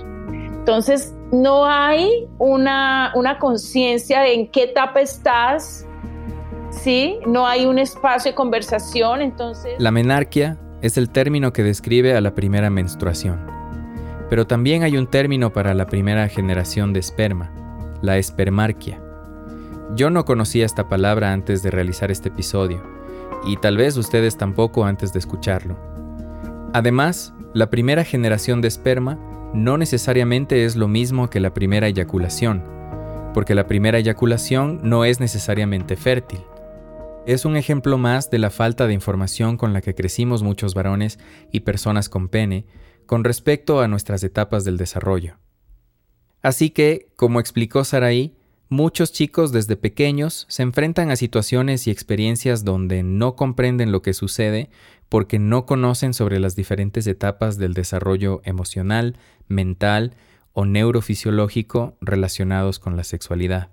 Entonces, 0.63 1.13
no 1.31 1.65
hay 1.65 2.27
una, 2.37 3.11
una 3.15 3.37
conciencia 3.39 4.21
de 4.21 4.33
en 4.33 4.47
qué 4.47 4.63
etapa 4.63 5.01
estás, 5.01 5.85
¿sí? 6.69 7.19
No 7.25 7.45
hay 7.45 7.65
un 7.65 7.79
espacio 7.79 8.31
de 8.31 8.35
conversación, 8.35 9.21
entonces... 9.21 9.73
La 9.79 9.91
menarquia 9.91 10.57
es 10.81 10.97
el 10.97 11.09
término 11.09 11.51
que 11.51 11.63
describe 11.63 12.15
a 12.15 12.21
la 12.21 12.35
primera 12.35 12.69
menstruación. 12.69 13.45
Pero 14.29 14.47
también 14.47 14.83
hay 14.83 14.97
un 14.97 15.07
término 15.07 15.51
para 15.51 15.73
la 15.73 15.85
primera 15.87 16.27
generación 16.27 16.93
de 16.93 16.99
esperma, 16.99 17.51
la 18.01 18.17
espermarquia. 18.17 19.01
Yo 19.95 20.09
no 20.09 20.25
conocía 20.25 20.65
esta 20.65 20.89
palabra 20.89 21.33
antes 21.33 21.61
de 21.61 21.69
realizar 21.69 22.09
este 22.09 22.29
episodio, 22.29 22.81
y 23.45 23.57
tal 23.57 23.77
vez 23.77 23.95
ustedes 23.95 24.37
tampoco 24.37 24.85
antes 24.85 25.13
de 25.13 25.19
escucharlo. 25.19 25.77
Además, 26.73 27.35
la 27.53 27.69
primera 27.69 28.03
generación 28.03 28.59
de 28.61 28.69
esperma 28.69 29.19
no 29.53 29.77
necesariamente 29.77 30.65
es 30.65 30.75
lo 30.75 30.87
mismo 30.87 31.29
que 31.29 31.39
la 31.39 31.53
primera 31.53 31.87
eyaculación, 31.87 32.63
porque 33.35 33.53
la 33.53 33.67
primera 33.67 33.99
eyaculación 33.99 34.79
no 34.81 35.05
es 35.05 35.19
necesariamente 35.19 35.95
fértil. 35.95 36.39
Es 37.27 37.45
un 37.45 37.55
ejemplo 37.55 37.99
más 37.99 38.31
de 38.31 38.39
la 38.39 38.49
falta 38.49 38.87
de 38.87 38.95
información 38.95 39.57
con 39.57 39.73
la 39.73 39.81
que 39.81 39.93
crecimos 39.93 40.41
muchos 40.41 40.73
varones 40.73 41.19
y 41.51 41.59
personas 41.59 42.09
con 42.09 42.29
pene 42.29 42.65
con 43.05 43.23
respecto 43.23 43.79
a 43.79 43.87
nuestras 43.87 44.23
etapas 44.23 44.63
del 44.63 44.77
desarrollo. 44.77 45.37
Así 46.41 46.71
que, 46.71 47.11
como 47.15 47.39
explicó 47.39 47.83
Saraí, 47.83 48.33
Muchos 48.75 49.11
chicos 49.11 49.51
desde 49.51 49.75
pequeños 49.75 50.47
se 50.49 50.63
enfrentan 50.63 51.11
a 51.11 51.15
situaciones 51.15 51.85
y 51.85 51.91
experiencias 51.91 52.65
donde 52.65 53.03
no 53.03 53.35
comprenden 53.35 53.91
lo 53.91 54.01
que 54.01 54.15
sucede 54.15 54.71
porque 55.09 55.37
no 55.37 55.67
conocen 55.67 56.15
sobre 56.15 56.39
las 56.39 56.55
diferentes 56.55 57.05
etapas 57.05 57.59
del 57.59 57.75
desarrollo 57.75 58.41
emocional, 58.45 59.15
mental 59.47 60.15
o 60.53 60.65
neurofisiológico 60.65 61.97
relacionados 62.01 62.79
con 62.79 62.97
la 62.97 63.03
sexualidad. 63.03 63.69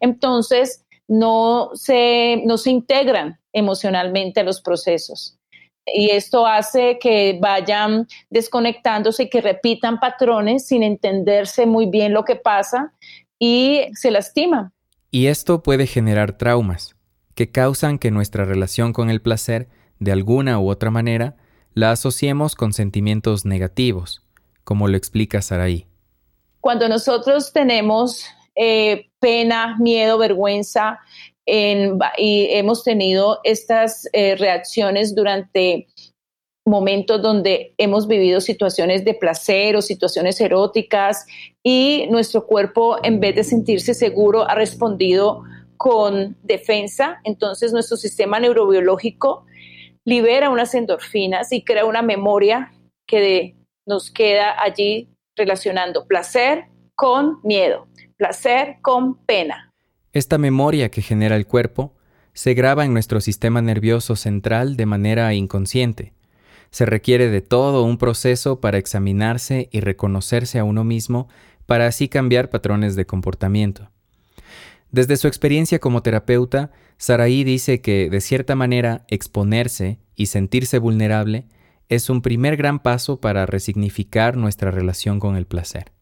Entonces, 0.00 0.86
no 1.06 1.72
se, 1.74 2.42
no 2.46 2.56
se 2.56 2.70
integran 2.70 3.38
emocionalmente 3.52 4.40
a 4.40 4.44
los 4.44 4.62
procesos. 4.62 5.36
Y 5.84 6.12
esto 6.12 6.46
hace 6.46 6.98
que 6.98 7.38
vayan 7.42 8.06
desconectándose 8.30 9.24
y 9.24 9.28
que 9.28 9.42
repitan 9.42 10.00
patrones 10.00 10.66
sin 10.66 10.82
entenderse 10.82 11.66
muy 11.66 11.90
bien 11.90 12.14
lo 12.14 12.24
que 12.24 12.36
pasa 12.36 12.94
y 13.38 13.86
se 13.94 14.10
lastima. 14.10 14.72
Y 15.10 15.26
esto 15.26 15.62
puede 15.62 15.86
generar 15.86 16.36
traumas 16.36 16.96
que 17.34 17.50
causan 17.50 17.98
que 17.98 18.10
nuestra 18.10 18.44
relación 18.44 18.92
con 18.92 19.10
el 19.10 19.22
placer, 19.22 19.68
de 20.00 20.10
alguna 20.12 20.58
u 20.58 20.68
otra 20.68 20.90
manera, 20.90 21.36
la 21.72 21.92
asociemos 21.92 22.56
con 22.56 22.72
sentimientos 22.72 23.44
negativos, 23.44 24.22
como 24.64 24.88
lo 24.88 24.96
explica 24.96 25.40
Saraí. 25.40 25.86
Cuando 26.60 26.88
nosotros 26.88 27.52
tenemos 27.52 28.26
eh, 28.56 29.10
pena, 29.20 29.76
miedo, 29.78 30.18
vergüenza, 30.18 30.98
y 31.46 32.48
hemos 32.50 32.84
tenido 32.84 33.40
estas 33.42 34.08
eh, 34.12 34.36
reacciones 34.36 35.14
durante 35.14 35.86
momentos 36.68 37.20
donde 37.20 37.74
hemos 37.78 38.06
vivido 38.06 38.40
situaciones 38.40 39.04
de 39.04 39.14
placer 39.14 39.74
o 39.74 39.82
situaciones 39.82 40.40
eróticas 40.40 41.26
y 41.62 42.06
nuestro 42.10 42.46
cuerpo 42.46 42.98
en 43.02 43.18
vez 43.18 43.34
de 43.34 43.44
sentirse 43.44 43.94
seguro 43.94 44.48
ha 44.48 44.54
respondido 44.54 45.42
con 45.76 46.36
defensa, 46.42 47.20
entonces 47.24 47.72
nuestro 47.72 47.96
sistema 47.96 48.38
neurobiológico 48.38 49.46
libera 50.04 50.50
unas 50.50 50.74
endorfinas 50.74 51.52
y 51.52 51.62
crea 51.64 51.84
una 51.84 52.02
memoria 52.02 52.72
que 53.06 53.56
nos 53.86 54.10
queda 54.10 54.60
allí 54.62 55.08
relacionando 55.36 56.06
placer 56.06 56.66
con 56.94 57.38
miedo, 57.42 57.86
placer 58.16 58.76
con 58.82 59.24
pena. 59.24 59.72
Esta 60.12 60.36
memoria 60.36 60.90
que 60.90 61.00
genera 61.00 61.36
el 61.36 61.46
cuerpo 61.46 61.94
se 62.32 62.54
graba 62.54 62.84
en 62.84 62.92
nuestro 62.92 63.20
sistema 63.20 63.62
nervioso 63.62 64.16
central 64.16 64.76
de 64.76 64.86
manera 64.86 65.32
inconsciente 65.34 66.12
se 66.70 66.86
requiere 66.86 67.28
de 67.28 67.40
todo 67.40 67.84
un 67.84 67.98
proceso 67.98 68.60
para 68.60 68.78
examinarse 68.78 69.68
y 69.72 69.80
reconocerse 69.80 70.58
a 70.58 70.64
uno 70.64 70.84
mismo 70.84 71.28
para 71.66 71.86
así 71.86 72.08
cambiar 72.08 72.50
patrones 72.50 72.96
de 72.96 73.06
comportamiento. 73.06 73.90
Desde 74.90 75.16
su 75.16 75.28
experiencia 75.28 75.78
como 75.78 76.02
terapeuta, 76.02 76.70
Saraí 76.96 77.44
dice 77.44 77.80
que, 77.82 78.08
de 78.08 78.20
cierta 78.20 78.54
manera, 78.54 79.04
exponerse 79.08 79.98
y 80.16 80.26
sentirse 80.26 80.78
vulnerable 80.78 81.46
es 81.88 82.10
un 82.10 82.22
primer 82.22 82.56
gran 82.56 82.80
paso 82.80 83.20
para 83.20 83.46
resignificar 83.46 84.36
nuestra 84.36 84.70
relación 84.70 85.20
con 85.20 85.36
el 85.36 85.46
placer. 85.46 85.92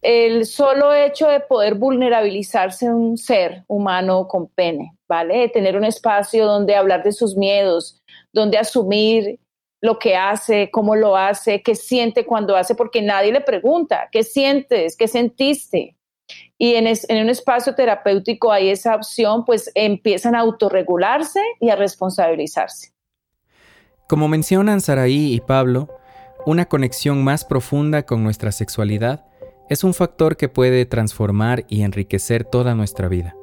El 0.00 0.44
solo 0.44 0.92
hecho 0.92 1.28
de 1.28 1.40
poder 1.40 1.76
vulnerabilizarse 1.76 2.90
un 2.90 3.16
ser 3.16 3.64
humano 3.68 4.28
con 4.28 4.48
pene, 4.48 4.96
¿vale? 5.08 5.48
Tener 5.48 5.76
un 5.76 5.84
espacio 5.84 6.46
donde 6.46 6.76
hablar 6.76 7.02
de 7.02 7.12
sus 7.12 7.36
miedos, 7.36 8.02
donde 8.32 8.58
asumir 8.58 9.40
lo 9.84 9.98
que 9.98 10.16
hace, 10.16 10.70
cómo 10.70 10.96
lo 10.96 11.14
hace, 11.14 11.62
qué 11.62 11.74
siente 11.74 12.24
cuando 12.24 12.56
hace, 12.56 12.74
porque 12.74 13.02
nadie 13.02 13.30
le 13.30 13.42
pregunta, 13.42 14.08
¿qué 14.10 14.22
sientes? 14.22 14.96
¿Qué 14.96 15.08
sentiste? 15.08 15.94
Y 16.56 16.76
en, 16.76 16.86
un 16.86 17.28
espacio 17.28 17.74
terapéutico 17.74 18.50
hay 18.50 18.70
esa 18.70 18.96
opción, 18.96 19.44
pues 19.44 19.70
empiezan 19.74 20.34
a 20.34 20.40
autorregularse 20.40 21.38
y 21.60 21.68
a 21.68 21.76
responsabilizarse. 21.76 22.94
Como 24.08 24.26
mencionan 24.26 24.80
Saraí 24.80 25.34
y 25.34 25.40
Pablo, 25.40 25.90
una 26.46 26.64
conexión 26.64 27.22
más 27.22 27.44
profunda 27.44 28.04
con 28.04 28.24
nuestra 28.24 28.52
sexualidad 28.52 29.26
es 29.68 29.84
un 29.84 29.92
factor 29.92 30.38
que 30.38 30.48
puede 30.48 30.86
transformar 30.86 31.66
y 31.68 31.82
enriquecer 31.82 32.46
toda 32.46 32.74
nuestra 32.74 33.08
vida. 33.08 33.36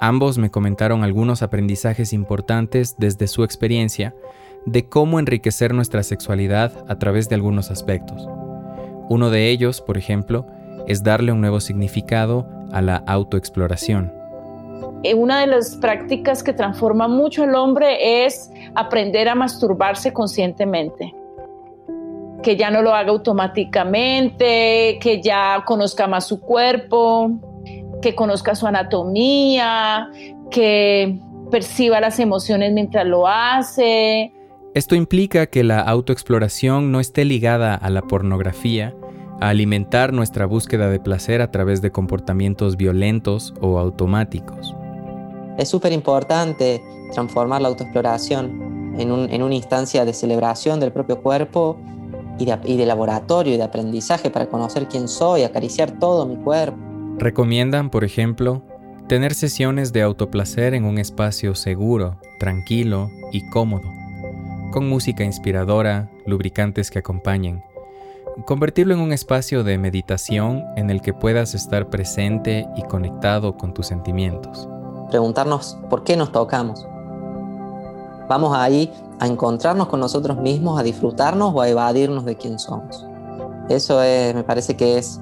Ambos 0.00 0.38
me 0.38 0.50
comentaron 0.50 1.02
algunos 1.02 1.42
aprendizajes 1.42 2.12
importantes 2.12 2.96
desde 2.98 3.26
su 3.26 3.42
experiencia 3.42 4.14
de 4.64 4.88
cómo 4.88 5.18
enriquecer 5.18 5.74
nuestra 5.74 6.02
sexualidad 6.02 6.72
a 6.88 6.98
través 6.98 7.28
de 7.28 7.34
algunos 7.34 7.70
aspectos. 7.70 8.28
Uno 9.08 9.30
de 9.30 9.50
ellos, 9.50 9.80
por 9.80 9.96
ejemplo, 9.96 10.46
es 10.86 11.02
darle 11.02 11.32
un 11.32 11.40
nuevo 11.40 11.60
significado 11.60 12.46
a 12.72 12.80
la 12.80 12.96
autoexploración. 12.96 14.12
Eh, 15.02 15.14
una 15.14 15.40
de 15.40 15.46
las 15.46 15.76
prácticas 15.76 16.42
que 16.42 16.52
transforma 16.52 17.08
mucho 17.08 17.44
al 17.44 17.54
hombre 17.54 18.24
es 18.24 18.50
aprender 18.74 19.28
a 19.28 19.34
masturbarse 19.34 20.12
conscientemente. 20.12 21.14
Que 22.42 22.56
ya 22.56 22.70
no 22.70 22.82
lo 22.82 22.94
haga 22.94 23.10
automáticamente, 23.10 24.98
que 25.00 25.20
ya 25.22 25.62
conozca 25.66 26.06
más 26.06 26.26
su 26.26 26.40
cuerpo, 26.40 27.32
que 28.02 28.14
conozca 28.14 28.54
su 28.54 28.66
anatomía, 28.66 30.08
que 30.50 31.18
perciba 31.50 32.00
las 32.00 32.18
emociones 32.18 32.72
mientras 32.72 33.06
lo 33.06 33.26
hace. 33.26 34.32
Esto 34.74 34.94
implica 34.94 35.46
que 35.46 35.64
la 35.64 35.80
autoexploración 35.80 36.92
no 36.92 37.00
esté 37.00 37.24
ligada 37.24 37.74
a 37.74 37.90
la 37.90 38.02
pornografía, 38.02 38.94
a 39.40 39.48
alimentar 39.48 40.12
nuestra 40.12 40.46
búsqueda 40.46 40.90
de 40.90 41.00
placer 41.00 41.40
a 41.40 41.50
través 41.50 41.80
de 41.80 41.90
comportamientos 41.90 42.76
violentos 42.76 43.54
o 43.60 43.78
automáticos. 43.78 44.74
Es 45.56 45.68
súper 45.68 45.92
importante 45.92 46.82
transformar 47.12 47.62
la 47.62 47.68
autoexploración 47.68 48.94
en, 48.98 49.42
una 49.42 49.54
instancia 49.54 50.04
de 50.04 50.12
celebración 50.12 50.80
del 50.80 50.92
propio 50.92 51.22
cuerpo 51.22 51.76
y 52.38 52.44
de, 52.44 52.58
y 52.64 52.76
de 52.76 52.86
laboratorio 52.86 53.54
y 53.54 53.56
de 53.56 53.62
aprendizaje 53.62 54.30
para 54.30 54.48
conocer 54.48 54.86
quién 54.88 55.08
soy, 55.08 55.42
acariciar 55.42 55.98
todo 55.98 56.26
mi 56.26 56.36
cuerpo. 56.36 56.87
Recomiendan, 57.18 57.90
por 57.90 58.04
ejemplo, 58.04 58.62
tener 59.08 59.34
sesiones 59.34 59.92
de 59.92 60.02
autoplacer 60.02 60.74
en 60.74 60.84
un 60.84 60.98
espacio 60.98 61.54
seguro, 61.54 62.16
tranquilo 62.38 63.10
y 63.32 63.48
cómodo, 63.50 63.90
con 64.72 64.88
música 64.88 65.24
inspiradora, 65.24 66.10
lubricantes 66.26 66.90
que 66.90 67.00
acompañen. 67.00 67.62
Convertirlo 68.46 68.94
en 68.94 69.00
un 69.00 69.12
espacio 69.12 69.64
de 69.64 69.78
meditación 69.78 70.64
en 70.76 70.90
el 70.90 71.00
que 71.02 71.12
puedas 71.12 71.54
estar 71.54 71.90
presente 71.90 72.66
y 72.76 72.82
conectado 72.82 73.56
con 73.56 73.74
tus 73.74 73.88
sentimientos 73.88 74.68
preguntarnos 75.08 75.76
por 75.90 76.04
qué 76.04 76.16
nos 76.16 76.32
tocamos. 76.32 76.86
Vamos 78.28 78.54
ahí 78.54 78.92
a 79.18 79.26
encontrarnos 79.26 79.88
con 79.88 80.00
nosotros 80.00 80.38
mismos, 80.38 80.78
a 80.78 80.82
disfrutarnos 80.82 81.52
o 81.54 81.60
a 81.60 81.68
evadirnos 81.68 82.24
de 82.24 82.36
quién 82.36 82.58
somos. 82.58 83.06
Eso 83.68 83.98
me 83.98 84.44
parece 84.44 84.76
que 84.76 84.98
es 84.98 85.20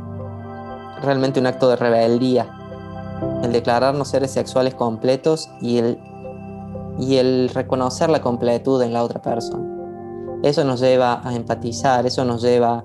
realmente 1.02 1.40
un 1.40 1.46
acto 1.46 1.68
de 1.68 1.76
rebeldía, 1.76 2.50
el 3.42 3.52
declararnos 3.52 4.08
seres 4.08 4.30
sexuales 4.30 4.74
completos 4.74 5.48
y 5.60 5.78
el, 5.78 5.98
y 6.98 7.16
el 7.16 7.50
reconocer 7.50 8.10
la 8.10 8.20
completud 8.20 8.82
en 8.82 8.92
la 8.92 9.02
otra 9.02 9.20
persona. 9.20 9.64
Eso 10.42 10.64
nos 10.64 10.80
lleva 10.80 11.20
a 11.26 11.34
empatizar, 11.34 12.06
eso 12.06 12.24
nos 12.24 12.42
lleva 12.42 12.84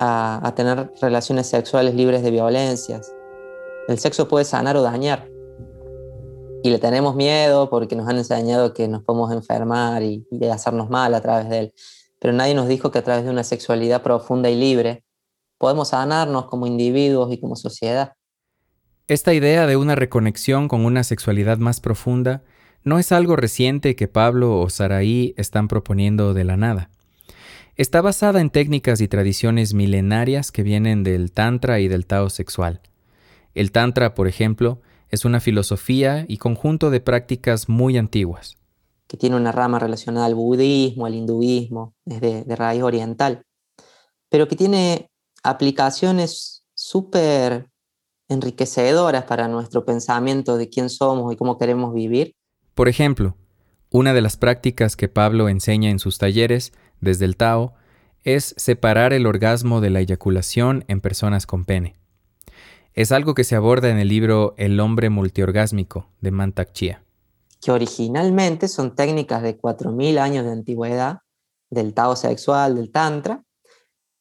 a, 0.00 0.52
tener 0.54 0.92
relaciones 1.00 1.46
sexuales 1.46 1.94
libres 1.94 2.22
de 2.22 2.30
violencias. 2.30 3.12
El 3.88 3.98
sexo 3.98 4.28
puede 4.28 4.44
sanar 4.44 4.76
o 4.76 4.82
dañar, 4.82 5.28
y 6.62 6.70
le 6.70 6.78
tenemos 6.78 7.14
miedo 7.14 7.70
porque 7.70 7.94
nos 7.94 8.08
han 8.08 8.18
enseñado 8.18 8.74
que 8.74 8.88
nos 8.88 9.04
podemos 9.04 9.32
enfermar 9.32 10.02
y, 10.02 10.26
y, 10.30 10.44
hacernos 10.46 10.90
mal 10.90 11.14
a 11.14 11.20
través 11.20 11.48
de 11.48 11.58
él. 11.60 11.74
Pero 12.18 12.32
nadie 12.32 12.54
nos 12.54 12.66
dijo 12.66 12.90
que 12.90 12.98
a 12.98 13.04
través 13.04 13.24
de 13.24 13.30
una 13.30 13.44
sexualidad 13.44 14.02
profunda 14.02 14.50
y 14.50 14.56
libre 14.56 15.05
podemos 15.58 15.88
sanarnos 15.88 16.46
como 16.46 16.66
individuos 16.66 17.32
y 17.32 17.40
como 17.40 17.56
sociedad. 17.56 18.12
Esta 19.08 19.34
idea 19.34 19.66
de 19.66 19.76
una 19.76 19.94
reconexión 19.94 20.68
con 20.68 20.84
una 20.84 21.04
sexualidad 21.04 21.58
más 21.58 21.80
profunda 21.80 22.42
no 22.82 22.98
es 22.98 23.12
algo 23.12 23.36
reciente 23.36 23.96
que 23.96 24.08
Pablo 24.08 24.58
o 24.58 24.68
Saraí 24.68 25.34
están 25.36 25.68
proponiendo 25.68 26.34
de 26.34 26.44
la 26.44 26.56
nada. 26.56 26.90
Está 27.76 28.00
basada 28.00 28.40
en 28.40 28.50
técnicas 28.50 29.00
y 29.00 29.08
tradiciones 29.08 29.74
milenarias 29.74 30.50
que 30.50 30.62
vienen 30.62 31.02
del 31.02 31.30
Tantra 31.30 31.78
y 31.80 31.88
del 31.88 32.06
Tao 32.06 32.30
sexual. 32.30 32.80
El 33.54 33.70
Tantra, 33.70 34.14
por 34.14 34.28
ejemplo, 34.28 34.80
es 35.10 35.24
una 35.24 35.40
filosofía 35.40 36.24
y 36.26 36.38
conjunto 36.38 36.90
de 36.90 37.00
prácticas 37.00 37.68
muy 37.68 37.98
antiguas. 37.98 38.56
Que 39.06 39.16
tiene 39.16 39.36
una 39.36 39.52
rama 39.52 39.78
relacionada 39.78 40.26
al 40.26 40.34
budismo, 40.34 41.06
al 41.06 41.14
hinduismo, 41.14 41.94
es 42.06 42.20
de, 42.20 42.44
de 42.44 42.56
raíz 42.56 42.82
oriental, 42.82 43.42
pero 44.30 44.48
que 44.48 44.56
tiene 44.56 45.10
aplicaciones 45.46 46.64
súper 46.74 47.70
enriquecedoras 48.28 49.24
para 49.24 49.46
nuestro 49.46 49.84
pensamiento 49.84 50.56
de 50.56 50.68
quién 50.68 50.90
somos 50.90 51.32
y 51.32 51.36
cómo 51.36 51.56
queremos 51.56 51.94
vivir. 51.94 52.34
Por 52.74 52.88
ejemplo, 52.88 53.36
una 53.90 54.12
de 54.12 54.20
las 54.20 54.36
prácticas 54.36 54.96
que 54.96 55.08
Pablo 55.08 55.48
enseña 55.48 55.90
en 55.90 56.00
sus 56.00 56.18
talleres 56.18 56.72
desde 57.00 57.24
el 57.24 57.36
Tao 57.36 57.74
es 58.24 58.54
separar 58.56 59.12
el 59.12 59.26
orgasmo 59.26 59.80
de 59.80 59.90
la 59.90 60.00
eyaculación 60.00 60.84
en 60.88 61.00
personas 61.00 61.46
con 61.46 61.64
pene. 61.64 61.94
Es 62.92 63.12
algo 63.12 63.34
que 63.34 63.44
se 63.44 63.54
aborda 63.54 63.88
en 63.88 63.98
el 63.98 64.08
libro 64.08 64.54
El 64.56 64.80
hombre 64.80 65.10
multiorgásmico 65.10 66.08
de 66.20 66.32
Mantak 66.32 66.72
Chia. 66.72 67.04
Que 67.60 67.70
originalmente 67.70 68.66
son 68.66 68.96
técnicas 68.96 69.42
de 69.42 69.56
4.000 69.56 70.18
años 70.18 70.44
de 70.44 70.52
antigüedad 70.52 71.18
del 71.70 71.94
Tao 71.94 72.16
sexual, 72.16 72.74
del 72.74 72.90
Tantra, 72.90 73.45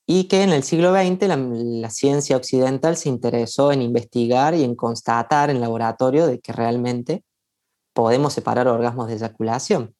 y 0.07 0.25
que 0.25 0.43
en 0.43 0.51
el 0.51 0.63
siglo 0.63 0.93
XX 0.93 1.27
la, 1.27 1.35
la, 1.37 1.89
ciencia 1.89 2.37
occidental 2.37 2.95
se 2.95 3.09
interesó 3.09 3.71
en 3.71 3.81
investigar 3.81 4.53
y 4.53 4.63
en 4.63 4.75
constatar 4.75 5.49
en 5.49 5.61
laboratorio 5.61 6.27
de 6.27 6.39
que 6.39 6.53
realmente 6.53 7.23
podemos 7.93 8.33
separar 8.33 8.67
orgasmos 8.67 9.07
de 9.07 9.15
eyaculación. 9.15 9.95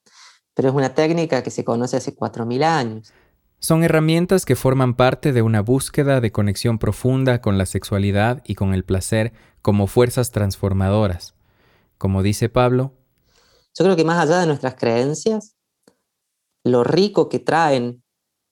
Pero 0.54 0.68
es 0.68 0.74
una 0.74 0.94
técnica 0.94 1.42
que 1.42 1.50
se 1.50 1.64
conoce 1.64 1.96
hace 1.96 2.14
4.000 2.14 2.62
años. 2.62 3.12
Son 3.58 3.82
herramientas 3.82 4.44
que 4.44 4.54
forman 4.54 4.94
parte 4.94 5.32
de 5.32 5.42
una 5.42 5.60
búsqueda 5.60 6.20
de 6.20 6.30
conexión 6.30 6.78
profunda 6.78 7.40
con 7.40 7.58
la 7.58 7.66
sexualidad 7.66 8.42
y 8.46 8.54
con 8.54 8.74
el 8.74 8.84
placer 8.84 9.32
como 9.62 9.86
fuerzas 9.86 10.30
transformadoras. 10.30 11.34
Como 11.98 12.22
dice 12.22 12.48
Pablo, 12.48 12.92
yo 13.78 13.84
creo 13.84 13.96
que 13.96 14.04
más 14.04 14.22
allá 14.22 14.40
de 14.40 14.46
nuestras 14.46 14.74
creencias, 14.74 15.56
lo 16.64 16.84
rico 16.84 17.28
que 17.28 17.38
traen 17.38 18.02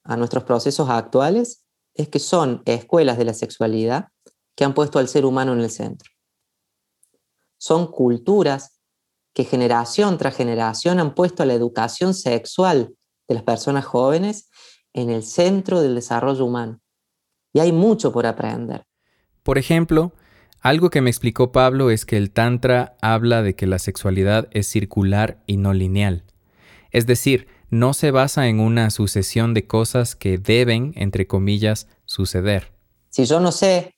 a 0.05 0.17
nuestros 0.17 0.45
procesos 0.45 0.88
actuales 0.90 1.64
es 1.95 2.09
que 2.09 2.19
son 2.19 2.62
escuelas 2.67 3.19
de 3.19 3.25
la 3.25 3.35
sexualidad 3.35 4.09
que 4.55 4.64
han 4.64 4.75
puesto 4.75 4.99
al 4.99 5.09
ser 5.09 5.25
humano 5.25 5.53
en 5.53 5.61
el 5.61 5.71
centro. 5.71 6.11
Son 7.59 7.90
culturas 7.90 8.81
que 9.33 9.45
generación 9.45 10.19
tras 10.19 10.37
generación 10.37 11.01
han 11.01 11.14
puesto 11.14 11.43
a 11.43 11.47
la 11.47 11.55
educación 11.55 12.14
sexual 12.14 12.95
de 13.27 13.35
las 13.35 13.43
personas 13.43 13.85
jóvenes 13.85 14.51
en 14.93 15.11
el 15.11 15.25
centro 15.25 15.81
del 15.81 15.95
desarrollo 15.95 16.45
humano. 16.45 16.81
Y 17.53 17.61
hay 17.61 17.73
mucho 17.73 18.12
por 18.12 18.27
aprender. 18.27 18.85
Por 19.43 19.59
ejemplo, 19.59 20.12
algo 20.61 20.90
que 20.90 21.01
me 21.01 21.11
explicó 21.11 21.53
Pablo 21.53 21.90
es 21.90 22.07
que 22.07 22.17
el 22.17 22.31
Tantra 22.31 22.97
habla 23.03 23.43
de 23.43 23.55
que 23.55 23.67
la 23.67 23.79
sexualidad 23.79 24.49
es 24.53 24.69
circular 24.69 25.43
y 25.47 25.57
no 25.57 25.75
lineal. 25.75 26.25
Es 26.90 27.07
decir, 27.07 27.49
no 27.70 27.94
se 27.94 28.11
basa 28.11 28.48
en 28.48 28.61
una 28.61 28.90
sucesión 28.90 29.55
de 29.55 29.66
cosas 29.66 30.16
que 30.16 30.38
deben, 30.38 30.92
entre 30.96 31.27
comillas, 31.27 31.88
suceder. 32.05 32.72
Si 33.11 33.24
yo 33.24 33.40
no 33.40 33.53
sé, 33.53 33.94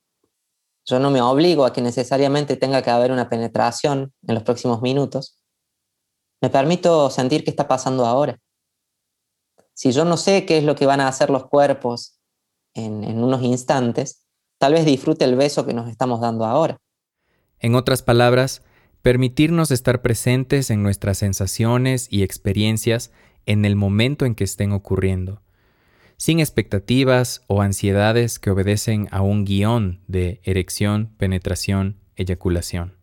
yo 0.85 0.98
no 0.98 1.11
me 1.11 1.20
obligo 1.20 1.64
a 1.64 1.72
que 1.72 1.83
necesariamente 1.83 2.57
tenga 2.57 2.83
que 2.83 2.90
haber 2.90 3.12
una 3.12 3.29
penetración 3.29 4.12
en 4.26 4.35
los 4.35 4.44
próximos 4.44 4.83
minutos. 4.83 5.38
Me 6.40 6.50
permito 6.50 7.11
sentir 7.11 7.44
qué 7.44 7.50
está 7.50 7.66
pasando 7.66 8.07
ahora 8.07 8.38
si 9.76 9.92
yo 9.92 10.07
no 10.07 10.16
sé 10.16 10.46
qué 10.46 10.59
es 10.59 10.64
lo 10.64 10.74
que 10.74 10.87
van 10.87 11.00
a 11.00 11.09
hacer 11.09 11.29
los 11.29 11.46
cuerpos 11.46 12.18
en, 12.74 13.05
unos 13.22 13.42
instantes, 13.42 14.26
tal 14.59 14.72
vez 14.72 14.87
disfrute 14.87 15.26
el 15.26 15.37
beso 15.37 15.66
que 15.66 15.74
nos 15.74 15.90
estamos 15.90 16.20
dando 16.20 16.46
ahora. 16.46 16.79
En 17.59 17.74
otras 17.74 18.02
palabras, 18.02 18.62
permitirnos 19.02 19.70
estar 19.70 20.00
presentes 20.00 20.70
en 20.70 20.83
nuestras 20.83 21.18
sensaciones 21.18 22.09
y 22.11 22.22
experiencias 22.22 23.12
en 23.47 23.65
el 23.65 23.77
momento 23.77 24.27
en 24.27 24.35
que 24.35 24.45
estén 24.45 24.73
ocurriendo, 24.73 25.41
sin 26.17 26.41
expectativas 26.41 27.43
o 27.47 27.63
ansiedades 27.63 28.39
que 28.39 28.51
obedecen 28.51 29.09
a 29.13 29.23
un 29.23 29.45
guion 29.45 30.03
de 30.09 30.41
erección, 30.45 31.15
penetración, 31.17 32.01
eyaculación. 32.17 32.99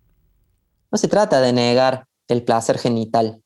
No 0.91 0.97
se 0.97 1.07
trata 1.07 1.41
de 1.41 1.53
negar 1.53 2.05
el 2.27 2.43
placer 2.43 2.77
genital. 2.77 3.41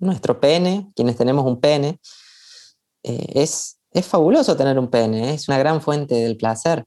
Nuestro 0.00 0.40
pene, 0.40 0.90
quienes 0.96 1.16
tenemos 1.16 1.44
un 1.44 1.60
pene, 1.60 2.00
eh, 3.02 3.26
es, 3.34 3.78
es 3.92 4.06
fabuloso 4.06 4.56
tener 4.56 4.78
un 4.78 4.88
pene, 4.88 5.34
es 5.34 5.48
una 5.48 5.58
gran 5.58 5.80
fuente 5.80 6.14
del 6.14 6.36
placer, 6.36 6.84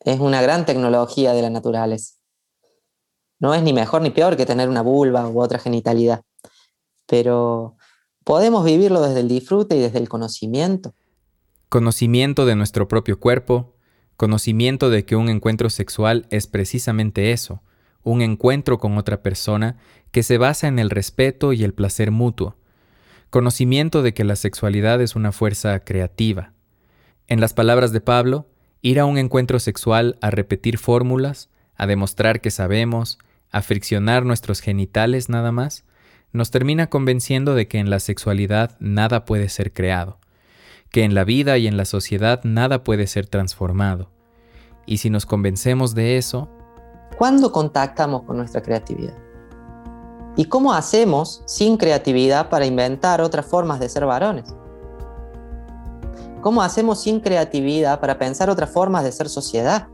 es 0.00 0.20
una 0.20 0.42
gran 0.42 0.66
tecnología 0.66 1.32
de 1.32 1.42
la 1.42 1.50
naturaleza. 1.50 2.14
No 3.40 3.54
es 3.54 3.62
ni 3.62 3.72
mejor 3.72 4.02
ni 4.02 4.10
peor 4.10 4.36
que 4.36 4.46
tener 4.46 4.68
una 4.68 4.82
vulva 4.82 5.28
u 5.28 5.40
otra 5.40 5.58
genitalidad, 5.58 6.22
pero 7.06 7.76
podemos 8.24 8.64
vivirlo 8.64 9.00
desde 9.00 9.20
el 9.20 9.28
disfrute 9.28 9.76
y 9.76 9.80
desde 9.80 9.98
el 9.98 10.08
conocimiento. 10.08 10.94
Conocimiento 11.68 12.46
de 12.46 12.56
nuestro 12.56 12.88
propio 12.88 13.20
cuerpo, 13.20 13.74
conocimiento 14.16 14.90
de 14.90 15.04
que 15.04 15.16
un 15.16 15.28
encuentro 15.28 15.70
sexual 15.70 16.26
es 16.30 16.46
precisamente 16.46 17.32
eso, 17.32 17.62
un 18.02 18.22
encuentro 18.22 18.78
con 18.78 18.98
otra 18.98 19.22
persona 19.22 19.78
que 20.10 20.22
se 20.22 20.38
basa 20.38 20.68
en 20.68 20.78
el 20.78 20.90
respeto 20.90 21.52
y 21.52 21.64
el 21.64 21.74
placer 21.74 22.10
mutuo, 22.10 22.56
conocimiento 23.30 24.02
de 24.02 24.14
que 24.14 24.24
la 24.24 24.36
sexualidad 24.36 25.00
es 25.00 25.16
una 25.16 25.32
fuerza 25.32 25.80
creativa. 25.80 26.52
En 27.26 27.40
las 27.40 27.54
palabras 27.54 27.92
de 27.92 28.00
Pablo, 28.00 28.46
Ir 28.84 29.00
a 29.00 29.06
un 29.06 29.16
encuentro 29.16 29.60
sexual 29.60 30.18
a 30.20 30.30
repetir 30.30 30.76
fórmulas, 30.76 31.48
a 31.74 31.86
demostrar 31.86 32.42
que 32.42 32.50
sabemos, 32.50 33.18
a 33.50 33.62
friccionar 33.62 34.26
nuestros 34.26 34.60
genitales 34.60 35.30
nada 35.30 35.52
más, 35.52 35.84
nos 36.34 36.50
termina 36.50 36.88
convenciendo 36.88 37.54
de 37.54 37.68
que 37.68 37.78
en 37.78 37.88
la 37.90 38.00
sexualidad 38.00 38.72
nada 38.80 39.24
puede 39.24 39.48
ser 39.48 39.72
creado, 39.72 40.18
que 40.90 41.04
en 41.04 41.14
la 41.14 41.22
vida 41.22 41.56
y 41.58 41.68
en 41.68 41.76
la 41.76 41.84
sociedad 41.84 42.40
nada 42.42 42.82
puede 42.82 43.06
ser 43.06 43.28
transformado. 43.28 44.10
Y 44.84 44.98
si 44.98 45.10
nos 45.10 45.26
convencemos 45.26 45.94
de 45.94 46.18
eso, 46.18 46.50
¿cuándo 47.16 47.52
contactamos 47.52 48.24
con 48.24 48.36
nuestra 48.36 48.62
creatividad? 48.62 49.16
¿Y 50.36 50.46
cómo 50.46 50.74
hacemos 50.74 51.44
sin 51.46 51.76
creatividad 51.76 52.48
para 52.48 52.66
inventar 52.66 53.20
otras 53.20 53.46
formas 53.46 53.78
de 53.78 53.88
ser 53.88 54.04
varones? 54.04 54.52
¿Cómo 56.40 56.62
hacemos 56.62 57.00
sin 57.00 57.20
creatividad 57.20 58.00
para 58.00 58.18
pensar 58.18 58.50
otras 58.50 58.70
formas 58.70 59.04
de 59.04 59.12
ser 59.12 59.28
sociedad? 59.28 59.86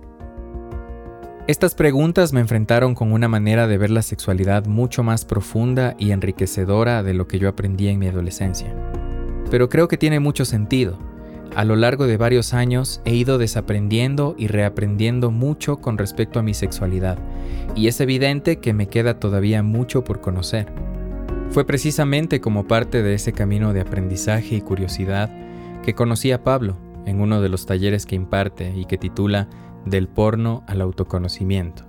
Estas 1.50 1.74
preguntas 1.74 2.32
me 2.32 2.38
enfrentaron 2.38 2.94
con 2.94 3.10
una 3.10 3.26
manera 3.26 3.66
de 3.66 3.76
ver 3.76 3.90
la 3.90 4.02
sexualidad 4.02 4.66
mucho 4.66 5.02
más 5.02 5.24
profunda 5.24 5.96
y 5.98 6.12
enriquecedora 6.12 7.02
de 7.02 7.12
lo 7.12 7.26
que 7.26 7.40
yo 7.40 7.48
aprendí 7.48 7.88
en 7.88 7.98
mi 7.98 8.06
adolescencia. 8.06 8.72
Pero 9.50 9.68
creo 9.68 9.88
que 9.88 9.98
tiene 9.98 10.20
mucho 10.20 10.44
sentido. 10.44 10.96
A 11.56 11.64
lo 11.64 11.74
largo 11.74 12.06
de 12.06 12.16
varios 12.16 12.54
años 12.54 13.02
he 13.04 13.16
ido 13.16 13.36
desaprendiendo 13.36 14.36
y 14.38 14.46
reaprendiendo 14.46 15.32
mucho 15.32 15.78
con 15.78 15.98
respecto 15.98 16.38
a 16.38 16.44
mi 16.44 16.54
sexualidad, 16.54 17.18
y 17.74 17.88
es 17.88 18.00
evidente 18.00 18.60
que 18.60 18.72
me 18.72 18.86
queda 18.86 19.18
todavía 19.18 19.64
mucho 19.64 20.04
por 20.04 20.20
conocer. 20.20 20.72
Fue 21.50 21.66
precisamente 21.66 22.40
como 22.40 22.68
parte 22.68 23.02
de 23.02 23.14
ese 23.14 23.32
camino 23.32 23.72
de 23.72 23.80
aprendizaje 23.80 24.54
y 24.54 24.60
curiosidad 24.60 25.28
que 25.82 25.94
conocí 25.94 26.30
a 26.30 26.44
Pablo 26.44 26.76
en 27.06 27.20
uno 27.20 27.42
de 27.42 27.48
los 27.48 27.66
talleres 27.66 28.06
que 28.06 28.14
imparte 28.14 28.72
y 28.76 28.84
que 28.84 28.98
titula 28.98 29.48
Del 29.84 30.08
porno 30.08 30.62
al 30.66 30.80
autoconocimiento. 30.80 31.84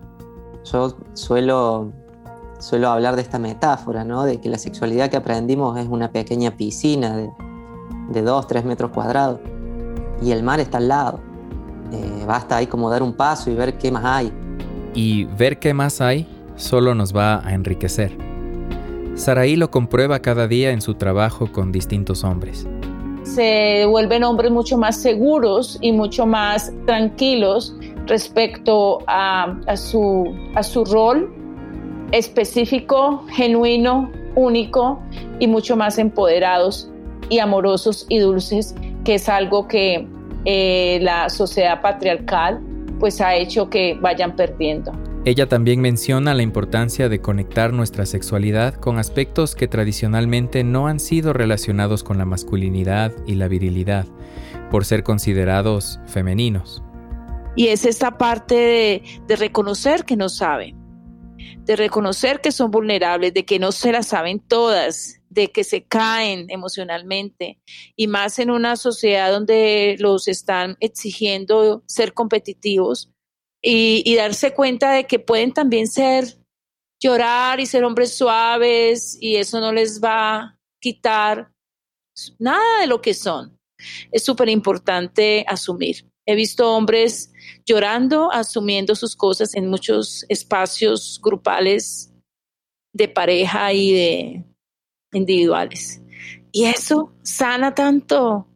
Yo 0.72 0.96
suelo, 1.14 1.92
suelo 2.60 2.90
hablar 2.90 3.16
de 3.16 3.22
esta 3.22 3.40
metáfora, 3.40 4.04
¿no? 4.04 4.24
De 4.24 4.40
que 4.40 4.50
la 4.50 4.58
sexualidad 4.58 5.10
que 5.10 5.18
aprendimos 5.18 5.78
es 5.78 5.88
una 5.88 6.12
pequeña 6.12 6.52
piscina 6.52 7.18
de, 7.18 7.30
de 8.10 8.22
2, 8.22 8.48
3 8.48 8.66
metros 8.66 8.92
cuadrados 8.92 9.40
y 10.22 10.32
el 10.32 10.44
mar 10.44 10.60
está 10.60 10.78
al 10.78 10.88
lado. 10.88 11.20
Eh, 11.92 12.24
basta 12.26 12.58
ahí 12.58 12.68
como 12.68 12.90
dar 12.90 13.04
un 13.04 13.14
paso 13.14 13.50
y 13.52 13.56
ver 13.56 13.78
qué 13.78 13.92
más 13.92 14.06
hay. 14.06 14.32
Y 14.94 15.26
ver 15.26 15.60
qué 15.60 15.74
más 15.74 16.00
hay 16.02 16.28
solo 16.56 16.96
nos 16.96 17.16
va 17.16 17.46
a 17.46 17.54
enriquecer. 17.54 18.16
Saraí 19.16 19.56
lo 19.56 19.72
comprueba 19.72 20.20
cada 20.20 20.48
día 20.48 20.72
en 20.72 20.82
su 20.82 20.96
trabajo 20.96 21.52
con 21.52 21.72
distintos 21.72 22.24
hombres 22.24 22.68
se 23.24 23.86
vuelven 23.86 24.24
hombres 24.24 24.52
mucho 24.52 24.78
más 24.78 24.98
seguros 24.98 25.78
y 25.82 25.92
mucho 25.92 26.26
más 26.26 26.74
tranquilos 26.86 27.76
respecto 28.08 29.00
a, 29.08 29.58
su, 29.76 30.34
rol 30.92 31.34
específico, 32.12 33.26
genuino, 33.30 34.12
único 34.36 35.02
y 35.40 35.48
mucho 35.48 35.76
más 35.76 35.98
empoderados 35.98 36.90
y 37.30 37.40
amorosos 37.40 38.06
y 38.10 38.20
dulces, 38.20 38.76
que 39.04 39.16
es 39.16 39.30
algo 39.30 39.68
que 39.68 40.08
eh, 40.46 41.00
la 41.02 41.30
sociedad 41.30 41.82
patriarcal 41.82 42.62
pues 43.00 43.22
ha 43.22 43.36
hecho 43.36 43.70
que 43.70 43.98
vayan 44.00 44.36
perdiendo. 44.36 44.92
Ella 45.24 45.48
también 45.48 45.82
menciona 45.82 46.34
la 46.34 46.42
importancia 46.42 47.08
de 47.08 47.22
conectar 47.22 47.74
nuestra 47.74 48.08
sexualidad 48.08 48.74
con 48.74 48.98
aspectos 48.98 49.54
que 49.54 49.68
tradicionalmente 49.68 50.64
no 50.64 50.88
han 50.88 51.00
sido 51.00 51.32
relacionados 51.32 52.04
con 52.04 52.18
la 52.18 52.26
masculinidad 52.26 53.12
y 53.28 53.36
la 53.36 53.48
virilidad, 53.48 54.08
por 54.72 54.84
ser 54.84 55.04
considerados 55.04 56.00
femeninos. 56.08 56.84
Y 57.56 57.68
es 57.68 57.86
esta 57.86 58.18
parte 58.18 59.04
de, 59.28 59.36
reconocer 59.36 60.06
que 60.06 60.16
no 60.16 60.30
saben, 60.30 60.78
de 61.66 61.76
reconocer 61.76 62.40
que 62.40 62.52
son 62.52 62.72
vulnerables, 62.72 63.34
de 63.34 63.46
que 63.46 63.60
no 63.60 63.72
se 63.72 63.92
las 63.92 64.08
saben 64.08 64.40
todas, 64.40 65.22
de 65.30 65.52
que 65.52 65.64
se 65.64 65.84
caen 65.84 66.50
emocionalmente 66.50 67.60
y 67.96 68.08
más 68.08 68.40
en 68.40 68.52
una 68.52 68.76
sociedad 68.76 69.32
donde 69.32 69.96
los 70.00 70.28
están 70.28 70.78
exigiendo 70.80 71.84
ser 71.88 72.14
competitivos 72.14 73.10
y, 73.62 74.16
darse 74.16 74.54
cuenta 74.54 74.92
de 74.92 75.06
que 75.06 75.20
pueden 75.20 75.54
también 75.54 75.88
ser 75.88 76.38
llorar 77.00 77.60
y 77.60 77.66
ser 77.66 77.84
hombres 77.84 78.16
suaves 78.16 79.18
y 79.20 79.36
eso 79.36 79.60
no 79.60 79.72
les 79.72 80.02
va 80.02 80.36
a 80.36 80.60
quitar 80.80 81.52
nada 82.40 82.82
de 82.82 82.88
lo 82.88 83.02
que 83.02 83.14
son. 83.14 83.58
Es 84.12 84.24
súper 84.24 84.50
importante 84.50 85.46
asumir. 85.48 86.06
He 86.26 86.36
visto 86.36 86.76
hombres 86.76 87.31
llorando, 87.66 88.32
asumiendo 88.32 88.96
sus 88.96 89.16
cosas 89.16 89.56
en 89.56 89.70
muchos 89.70 90.26
espacios 90.30 91.20
grupales 91.22 92.14
de 92.94 93.08
pareja 93.08 93.74
y 93.74 93.94
de 93.94 94.46
individuales. 95.14 96.02
Y 96.52 96.66
eso 96.66 97.14
sana 97.24 97.74
tanto, 97.74 98.48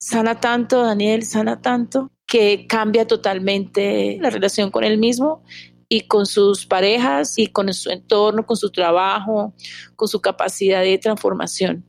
sana 0.00 0.40
tanto, 0.40 0.82
Daniel, 0.82 1.24
sana 1.24 1.60
tanto 1.60 2.10
que 2.26 2.66
cambia 2.66 3.06
totalmente 3.06 4.16
la 4.20 4.30
relación 4.30 4.70
con 4.70 4.84
él 4.84 4.96
mismo 4.96 5.42
y 5.88 6.02
con 6.02 6.24
sus 6.24 6.64
parejas 6.64 7.38
y 7.38 7.48
con 7.48 7.70
su 7.74 7.90
entorno, 7.90 8.46
con 8.46 8.56
su 8.56 8.70
trabajo, 8.70 9.52
con 9.96 10.08
su 10.08 10.20
capacidad 10.20 10.80
de 10.82 10.96
transformación 10.96 11.84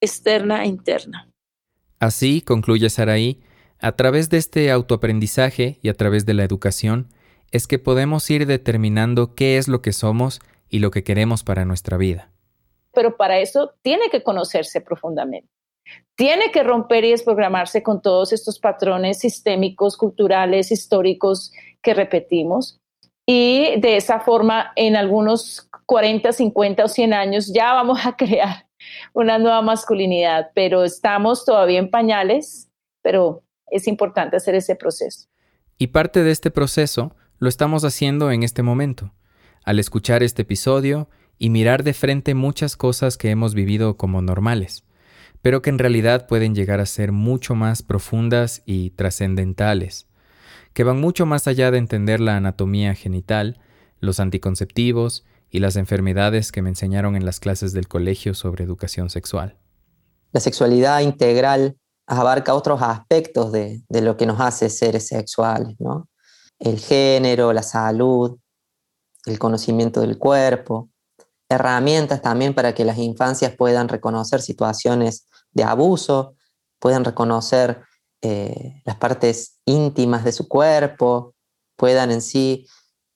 externa 0.00 0.64
e 0.64 0.68
interna. 0.68 1.28
Así, 1.98 2.40
concluye 2.40 2.88
Saraí, 2.88 3.40
a 3.84 3.92
través 3.92 4.30
de 4.30 4.38
este 4.38 4.70
autoaprendizaje 4.70 5.78
y 5.82 5.88
a 5.88 5.94
través 5.94 6.24
de 6.26 6.34
la 6.34 6.44
educación, 6.44 7.08
es 7.50 7.66
que 7.66 7.78
podemos 7.78 8.28
ir 8.30 8.46
determinando 8.46 9.34
qué 9.34 9.58
es 9.58 9.68
lo 9.68 9.82
que 9.82 9.92
somos 9.92 10.40
y 10.68 10.78
lo 10.78 10.90
que 10.90 11.04
queremos 11.04 11.44
para 11.44 11.64
nuestra 11.64 11.96
vida. 11.96 12.30
Pero 12.92 13.16
para 13.16 13.38
eso 13.38 13.74
tiene 13.82 14.08
que 14.10 14.22
conocerse 14.22 14.80
profundamente 14.80 15.48
tiene 16.16 16.50
que 16.52 16.62
romper 16.62 17.04
y 17.04 17.10
desprogramarse 17.10 17.82
con 17.82 18.00
todos 18.00 18.32
estos 18.32 18.58
patrones 18.58 19.18
sistémicos, 19.18 19.96
culturales, 19.96 20.70
históricos 20.70 21.52
que 21.82 21.94
repetimos. 21.94 22.80
Y 23.26 23.80
de 23.80 23.96
esa 23.96 24.20
forma, 24.20 24.72
en 24.76 24.96
algunos 24.96 25.68
40, 25.86 26.32
50 26.32 26.84
o 26.84 26.88
100 26.88 27.12
años 27.12 27.52
ya 27.52 27.72
vamos 27.72 28.06
a 28.06 28.16
crear 28.16 28.66
una 29.12 29.38
nueva 29.38 29.62
masculinidad, 29.62 30.50
pero 30.54 30.84
estamos 30.84 31.44
todavía 31.44 31.78
en 31.78 31.90
pañales, 31.90 32.70
pero 33.02 33.43
es 33.70 33.86
importante 33.88 34.36
hacer 34.36 34.54
ese 34.54 34.76
proceso. 34.76 35.28
Y 35.78 35.88
parte 35.88 36.22
de 36.22 36.30
este 36.30 36.50
proceso 36.50 37.16
lo 37.38 37.48
estamos 37.48 37.84
haciendo 37.84 38.30
en 38.30 38.42
este 38.42 38.62
momento, 38.62 39.12
al 39.64 39.78
escuchar 39.78 40.22
este 40.22 40.42
episodio 40.42 41.08
y 41.38 41.50
mirar 41.50 41.82
de 41.82 41.94
frente 41.94 42.34
muchas 42.34 42.76
cosas 42.76 43.16
que 43.16 43.30
hemos 43.30 43.54
vivido 43.54 43.96
como 43.96 44.22
normales 44.22 44.84
pero 45.44 45.60
que 45.60 45.68
en 45.68 45.78
realidad 45.78 46.26
pueden 46.26 46.54
llegar 46.54 46.80
a 46.80 46.86
ser 46.86 47.12
mucho 47.12 47.54
más 47.54 47.82
profundas 47.82 48.62
y 48.64 48.92
trascendentales, 48.92 50.06
que 50.72 50.84
van 50.84 50.98
mucho 50.98 51.26
más 51.26 51.46
allá 51.46 51.70
de 51.70 51.76
entender 51.76 52.18
la 52.18 52.38
anatomía 52.38 52.94
genital, 52.94 53.60
los 54.00 54.20
anticonceptivos 54.20 55.26
y 55.50 55.58
las 55.58 55.76
enfermedades 55.76 56.50
que 56.50 56.62
me 56.62 56.70
enseñaron 56.70 57.14
en 57.14 57.26
las 57.26 57.40
clases 57.40 57.74
del 57.74 57.88
colegio 57.88 58.32
sobre 58.32 58.64
educación 58.64 59.10
sexual. 59.10 59.58
La 60.32 60.40
sexualidad 60.40 61.00
integral 61.00 61.76
abarca 62.06 62.54
otros 62.54 62.82
aspectos 62.82 63.52
de, 63.52 63.82
lo 63.88 64.16
que 64.16 64.26
nos 64.26 64.40
hace 64.40 64.68
seres 64.68 65.06
sexuales, 65.06 65.76
¿no? 65.78 66.08
El 66.58 66.78
género, 66.78 67.52
la 67.52 67.62
salud, 67.62 68.38
el 69.26 69.38
conocimiento 69.38 70.00
del 70.00 70.18
cuerpo, 70.18 70.90
herramientas 71.48 72.22
también 72.22 72.54
para 72.54 72.74
que 72.74 72.84
las 72.84 72.98
infancias 72.98 73.54
puedan 73.56 73.88
reconocer 73.88 74.40
situaciones 74.40 75.26
de 75.52 75.64
abuso, 75.64 76.36
puedan 76.78 77.04
reconocer 77.04 77.82
eh, 78.22 78.82
las 78.84 78.96
partes 78.96 79.60
íntimas 79.64 80.24
de 80.24 80.32
su 80.32 80.48
cuerpo, 80.48 81.34
puedan 81.76 82.10
en 82.10 82.22
sí 82.22 82.66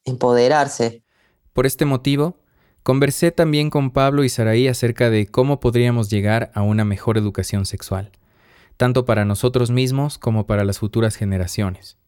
empoderarse. 0.04 1.04
Por 1.52 1.66
este 1.66 1.84
motivo, 1.84 2.36
conversé 2.82 3.32
también 3.32 3.70
con 3.70 3.90
Pablo 3.90 4.24
y 4.24 4.28
Saraí 4.28 4.68
acerca 4.68 5.10
de 5.10 5.26
cómo 5.26 5.60
podríamos 5.60 6.10
llegar 6.10 6.50
a 6.54 6.62
una 6.62 6.84
mejor 6.84 7.18
educación 7.18 7.66
sexual, 7.66 8.12
tanto 8.78 9.04
para 9.04 9.26
nosotros 9.26 9.70
mismos 9.70 10.16
como 10.16 10.46
para 10.46 10.64
las 10.64 10.78
futuras 10.78 11.16
generaciones. 11.16 11.98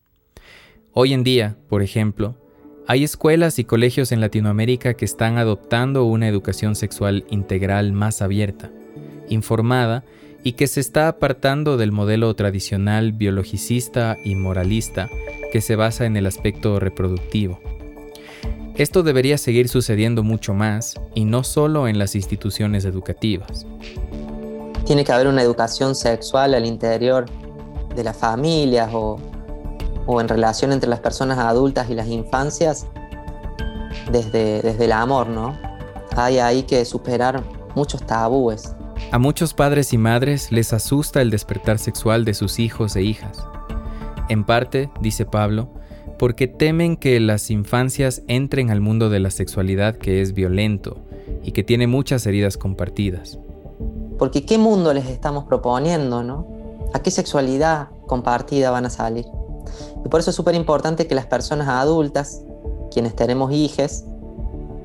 Hoy 0.93 1.13
en 1.13 1.25
día, 1.25 1.59
por 1.69 1.83
ejemplo, 1.83 2.37
hay 2.87 3.05
escuelas 3.05 3.59
y 3.59 3.65
colegios 3.65 4.13
en 4.13 4.21
Latinoamérica 4.21 4.95
que 4.95 5.05
están 5.05 5.37
adoptando 5.37 6.05
una 6.05 6.29
educación 6.29 6.77
sexual 6.77 7.25
integral 7.29 7.93
más 7.93 8.23
abierta, 8.23 8.71
informada 9.29 10.05
y 10.45 10.53
que 10.53 10.69
se 10.69 10.81
está 10.81 11.09
apartando 11.09 11.77
del 11.77 11.93
modelo 11.93 12.35
tradicional 12.35 13.13
biologicista 13.13 14.17
y 14.25 14.37
moralista 14.37 15.09
que 15.53 15.61
se 15.61 15.77
basa 15.77 16.07
en 16.07 16.17
el 16.17 16.27
aspecto 16.27 16.79
reproductivo. 16.79 17.61
Esto 18.77 19.03
debería 19.03 19.39
seguir 19.39 19.69
sucediendo 19.69 20.23
mucho 20.23 20.55
más 20.55 20.95
y 21.17 21.25
no 21.25 21.43
solo 21.43 21.89
en 21.89 21.99
las 21.99 22.15
instituciones 22.15 22.85
educativas. 22.85 23.67
Tiene 24.85 25.05
que 25.05 25.13
haber 25.13 25.29
una 25.29 25.43
educación 25.43 25.95
sexual 25.95 26.55
al 26.55 26.67
interior 26.67 27.27
de 27.95 28.05
las 28.05 28.17
familias 28.17 28.91
o, 28.93 29.19
en 30.21 30.29
relación 30.29 30.73
entre 30.73 30.91
las 30.91 31.01
personas 31.01 31.39
adultas 31.39 31.89
y 31.89 31.95
las 31.95 32.09
infancias 32.09 32.87
desde, 34.11 34.61
desde 34.61 34.87
el 34.87 34.93
amor, 34.93 35.29
¿no? 35.29 35.57
Hay 36.17 36.39
ahí 36.39 36.65
que 36.65 36.85
superar 36.85 37.45
muchos 37.77 38.05
tabúes. 38.05 38.75
A 39.13 39.19
muchos 39.19 39.55
padres 39.55 39.93
y 39.93 39.99
madres 39.99 40.51
les 40.51 40.73
asusta 40.73 41.23
el 41.23 41.31
despertar 41.31 41.79
sexual 41.79 42.25
de 42.25 42.35
sus 42.35 42.59
hijos 42.59 42.97
e 42.97 43.03
hijas. 43.03 43.45
En 44.29 44.45
parte, 44.45 44.91
dice 45.01 45.27
Pablo, 45.27 45.73
porque 46.19 46.47
temen 46.47 46.97
que 46.97 47.19
las 47.19 47.51
infancias 47.51 48.23
entren 48.29 48.71
al 48.71 48.81
mundo 48.81 49.11
de 49.11 49.21
la 49.21 49.31
sexualidad 49.31 49.97
que 49.97 50.21
es 50.21 50.35
violento 50.35 50.99
y 51.43 51.53
que 51.53 51.65
tiene 51.65 51.87
muchas 51.87 52.27
heridas 52.27 52.57
compartidas. 52.57 53.39
Porque 54.21 54.45
¿qué 54.45 54.59
mundo 54.59 54.93
les 54.93 55.07
estamos 55.07 55.45
proponiendo, 55.45 56.23
no? 56.23 56.47
¿A 56.93 56.99
qué 56.99 57.11
sexualidad 57.11 57.89
compartida 58.07 58.71
van 58.71 58.85
a 58.85 58.91
salir? 58.91 59.27
Y 60.05 60.09
por 60.11 60.21
eso 60.21 60.29
es 60.29 60.37
súper 60.37 60.55
importante 60.55 61.07
que 61.07 61.15
las 61.15 61.25
personas 61.25 61.69
adultas, 61.69 62.43
quienes 62.91 63.17
tenemos 63.17 63.51
hijos, 63.51 64.05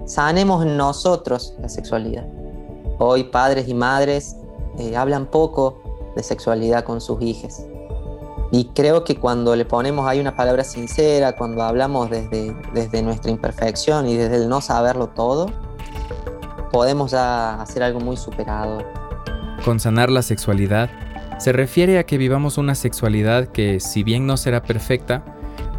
sanemos 0.06 0.66
nosotros 0.66 1.54
la 1.60 1.68
sexualidad. 1.68 2.26
Hoy 2.98 3.26
padres 3.26 3.68
y 3.68 3.74
madres 3.74 4.38
eh, 4.78 4.96
hablan 4.96 5.26
poco 5.26 5.82
de 6.16 6.24
sexualidad 6.24 6.86
con 6.86 7.02
sus 7.02 7.22
hijos. 7.22 7.60
Y 8.54 8.70
creo 8.70 9.04
que 9.04 9.20
cuando 9.20 9.54
le 9.58 9.66
ponemos 9.66 10.08
ahí 10.08 10.22
una 10.22 10.38
palabra 10.38 10.64
sincera, 10.64 11.36
cuando 11.36 11.62
hablamos 11.62 12.10
desde, 12.10 12.56
desde 12.74 13.02
nuestra 13.02 13.32
imperfección 13.32 14.08
y 14.08 14.16
desde 14.16 14.38
el 14.38 14.48
no 14.48 14.62
saberlo 14.62 15.08
todo, 15.08 15.48
podemos 16.72 17.12
ya 17.12 17.62
hacer 17.62 17.84
algo 17.84 18.00
muy 18.00 18.16
superador. 18.16 19.05
Con 19.66 19.80
sanar 19.80 20.12
la 20.12 20.22
sexualidad, 20.22 20.92
se 21.40 21.52
refiere 21.52 21.98
a 21.98 22.06
que 22.06 22.20
vivamos 22.20 22.60
una 22.60 22.76
sexualidad 22.76 23.48
que, 23.48 23.80
si 23.80 24.04
bien 24.04 24.28
no 24.28 24.38
será 24.38 24.62
perfecta, 24.62 25.26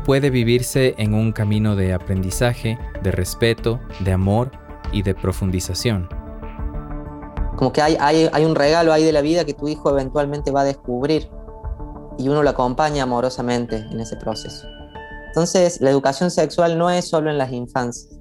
puede 0.05 0.29
vivirse 0.29 0.97
en 0.99 1.15
un 1.15 1.31
camino 1.31 1.77
de 1.77 1.95
aprendizaje, 1.95 2.81
de 3.05 3.13
respeto, 3.13 3.79
de 4.01 4.11
amor 4.11 4.51
y 4.91 5.03
de 5.03 5.15
profundización. 5.15 6.09
Como 7.55 7.73
que 7.73 7.81
hay, 7.81 8.45
un 8.45 8.57
regalo 8.57 8.93
ahí 8.93 9.05
de 9.05 9.13
la 9.13 9.21
vida 9.21 9.45
que 9.45 9.55
tu 9.55 9.69
hijo 9.69 9.89
eventualmente 9.89 10.51
va 10.51 10.63
a 10.63 10.65
descubrir 10.65 11.31
y 12.19 12.29
uno 12.29 12.43
lo 12.43 12.51
acompaña 12.51 13.05
amorosamente 13.05 13.77
en 13.77 14.01
ese 14.01 14.17
proceso. 14.17 14.67
Entonces, 15.29 15.81
la 15.81 15.91
educación 15.91 16.33
sexual 16.33 16.77
no 16.77 16.91
es 16.91 17.09
solo 17.09 17.31
en 17.31 17.39
las 17.39 17.53
infancias. 17.53 18.19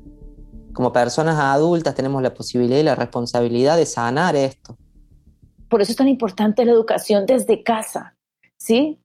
Como 0.73 0.93
personas 0.93 1.39
adultas 1.39 1.95
tenemos 1.95 2.21
la 2.21 2.35
posibilidad 2.35 2.77
y 2.77 2.83
la 2.83 2.93
responsabilidad 2.93 3.77
de 3.77 3.87
sanar 3.87 4.35
esto. 4.35 4.77
Por 5.69 5.81
eso 5.81 5.91
es 5.91 5.97
tan 5.97 6.07
importante 6.07 6.65
la 6.65 6.71
educación 6.71 7.25
desde 7.25 7.63
casa, 7.63 8.15
¿sí? 8.57 8.99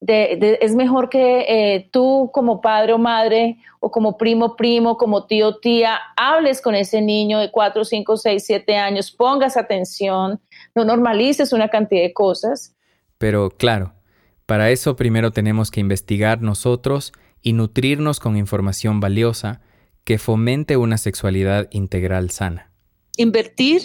es 0.00 0.74
mejor 0.74 1.08
que 1.08 1.46
eh, 1.48 1.88
tú 1.90 2.30
como 2.32 2.60
padre 2.60 2.92
o 2.92 2.98
madre 2.98 3.58
o 3.80 3.90
como 3.90 4.18
primo, 4.18 4.56
primo, 4.56 4.98
como 4.98 5.26
tío, 5.26 5.56
tía, 5.56 5.98
hables 6.16 6.60
con 6.60 6.74
ese 6.74 7.00
niño 7.00 7.38
de 7.38 7.50
4, 7.50 7.84
5, 7.84 8.16
6, 8.16 8.44
7 8.46 8.76
años, 8.76 9.10
pongas 9.10 9.56
atención, 9.56 10.40
no 10.74 10.84
normalices 10.84 11.52
una 11.52 11.68
cantidad 11.68 12.02
de 12.02 12.12
cosas. 12.12 12.74
Pero 13.18 13.50
claro, 13.50 13.94
para 14.44 14.70
eso 14.70 14.96
primero 14.96 15.30
tenemos 15.30 15.70
que 15.70 15.80
investigar 15.80 16.42
nosotros 16.42 17.12
y 17.42 17.54
nutrirnos 17.54 18.20
con 18.20 18.36
información 18.36 19.00
valiosa 19.00 19.60
que 20.04 20.18
fomente 20.18 20.76
una 20.76 20.98
sexualidad 20.98 21.68
integral 21.70 22.30
sana. 22.30 22.70
Invertir 23.16 23.82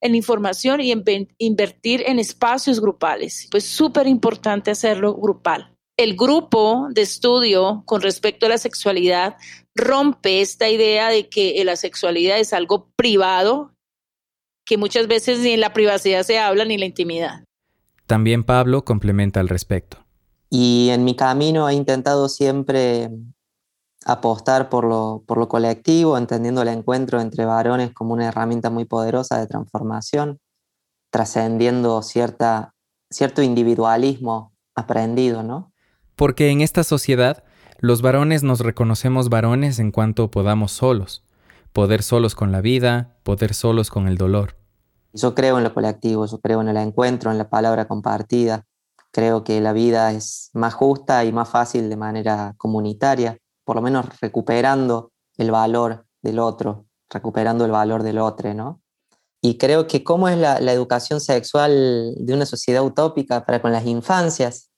en 0.00 0.14
información 0.14 0.80
y 0.80 0.92
invertir 1.38 2.02
en 2.06 2.18
espacios 2.18 2.80
grupales. 2.80 3.48
Pues 3.50 3.64
súper 3.66 4.06
importante 4.06 4.70
hacerlo 4.70 5.14
grupal. 5.14 5.74
El 5.96 6.16
grupo 6.16 6.88
de 6.90 7.02
estudio 7.02 7.82
con 7.84 8.00
respecto 8.00 8.46
a 8.46 8.48
la 8.48 8.58
sexualidad 8.58 9.36
rompe 9.74 10.40
esta 10.40 10.68
idea 10.68 11.10
de 11.10 11.28
que 11.28 11.62
la 11.64 11.76
sexualidad 11.76 12.38
es 12.38 12.52
algo 12.54 12.90
privado, 12.96 13.74
que 14.64 14.78
muchas 14.78 15.08
veces 15.08 15.40
ni 15.40 15.50
en 15.50 15.60
la 15.60 15.74
privacidad 15.74 16.22
se 16.22 16.38
habla 16.38 16.64
ni 16.64 16.74
en 16.74 16.80
la 16.80 16.86
intimidad. 16.86 17.44
También 18.06 18.44
Pablo 18.44 18.84
complementa 18.84 19.40
al 19.40 19.48
respecto. 19.48 19.98
Y 20.48 20.88
en 20.90 21.04
mi 21.04 21.14
camino 21.14 21.68
he 21.68 21.74
intentado 21.74 22.28
siempre 22.28 23.10
apostar 24.04 24.68
por 24.68 24.84
lo, 24.84 25.22
por 25.26 25.38
lo 25.38 25.48
colectivo, 25.48 26.16
entendiendo 26.16 26.62
el 26.62 26.68
encuentro 26.68 27.20
entre 27.20 27.44
varones 27.44 27.92
como 27.92 28.14
una 28.14 28.28
herramienta 28.28 28.70
muy 28.70 28.84
poderosa 28.84 29.38
de 29.38 29.46
transformación, 29.46 30.38
trascendiendo 31.10 32.02
cierta, 32.02 32.74
cierto 33.10 33.42
individualismo 33.42 34.52
aprendido, 34.74 35.42
¿no? 35.42 35.72
Porque 36.16 36.50
en 36.50 36.60
esta 36.60 36.84
sociedad 36.84 37.44
los 37.78 38.02
varones 38.02 38.42
nos 38.42 38.60
reconocemos 38.60 39.28
varones 39.28 39.78
en 39.78 39.90
cuanto 39.90 40.30
podamos 40.30 40.72
solos, 40.72 41.24
poder 41.72 42.02
solos 42.02 42.34
con 42.34 42.52
la 42.52 42.60
vida, 42.60 43.16
poder 43.22 43.54
solos 43.54 43.90
con 43.90 44.06
el 44.06 44.16
dolor. 44.16 44.56
Yo 45.12 45.34
creo 45.34 45.58
en 45.58 45.64
lo 45.64 45.74
colectivo, 45.74 46.26
yo 46.26 46.38
creo 46.40 46.60
en 46.60 46.68
el 46.68 46.76
encuentro, 46.76 47.30
en 47.30 47.38
la 47.38 47.48
palabra 47.48 47.88
compartida. 47.88 48.64
Creo 49.12 49.42
que 49.42 49.60
la 49.60 49.72
vida 49.72 50.12
es 50.12 50.50
más 50.52 50.74
justa 50.74 51.24
y 51.24 51.32
más 51.32 51.48
fácil 51.48 51.88
de 51.88 51.96
manera 51.96 52.54
comunitaria, 52.58 53.38
por 53.70 53.76
lo 53.76 53.82
menos 53.82 54.06
recuperando 54.20 55.12
el 55.36 55.52
valor 55.52 56.04
del 56.22 56.40
otro, 56.40 56.86
recuperando 57.08 57.64
el 57.64 57.70
valor 57.70 58.02
del 58.02 58.18
otro, 58.18 58.52
¿no? 58.52 58.82
Y 59.40 59.58
creo 59.58 59.86
que 59.86 60.02
cómo 60.02 60.28
es 60.28 60.36
la, 60.36 60.56
educación 60.72 61.20
sexual 61.20 62.16
de 62.16 62.34
una 62.34 62.46
sociedad 62.46 62.84
utópica 62.84 63.46
para 63.46 63.62
con 63.62 63.70
las 63.70 63.86
infancias, 63.86 64.72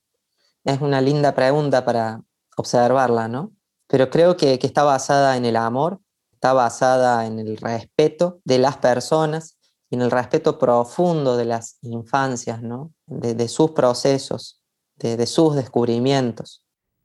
es 0.65 0.83
una 0.83 1.01
linda 1.01 1.35
pregunta 1.35 1.87
para 1.87 2.21
observarla, 2.59 3.29
¿no? 3.29 3.53
Pero 3.87 4.11
creo 4.11 4.37
que, 4.37 4.59
está 4.61 4.83
basada 4.83 5.39
en 5.39 5.47
el 5.47 5.57
amor, 5.57 5.99
está 6.31 6.53
basada 6.53 7.25
en 7.25 7.39
el 7.39 7.57
respeto 7.57 8.41
de 8.45 8.59
las 8.59 8.77
personas 8.77 9.57
y 9.89 9.95
en 9.95 10.03
el 10.03 10.11
respeto 10.11 10.59
profundo 10.59 11.39
de 11.39 11.47
las 11.47 11.79
infancias, 11.81 12.61
¿no? 12.61 12.93
de, 13.07 13.49
sus 13.49 13.71
procesos, 13.71 14.61
de 14.97 15.27
sus 15.27 15.55
descubrimientos. 15.55 16.62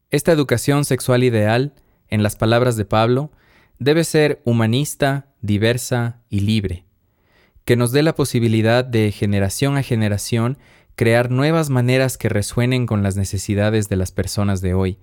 Esta 0.09 0.31
educación 0.31 0.85
sexual 0.85 1.25
ideal, 1.25 1.73
en 2.07 2.23
las 2.23 2.37
palabras 2.37 2.77
de 2.77 2.85
Pablo, 2.85 3.29
debe 3.77 4.05
ser 4.05 4.41
humanista, 4.45 5.33
diversa 5.41 6.21
y 6.29 6.39
libre, 6.39 6.85
que 7.65 7.75
nos 7.75 7.91
dé 7.91 8.03
la 8.03 8.15
posibilidad 8.15 8.85
de 8.85 9.11
generación 9.11 9.75
a 9.75 9.83
generación 9.83 10.57
crear 10.95 11.29
nuevas 11.29 11.69
maneras 11.69 12.17
que 12.17 12.29
resuenen 12.29 12.85
con 12.85 13.03
las 13.03 13.17
necesidades 13.17 13.89
de 13.89 13.97
las 13.97 14.13
personas 14.13 14.61
de 14.61 14.73
hoy, 14.73 14.97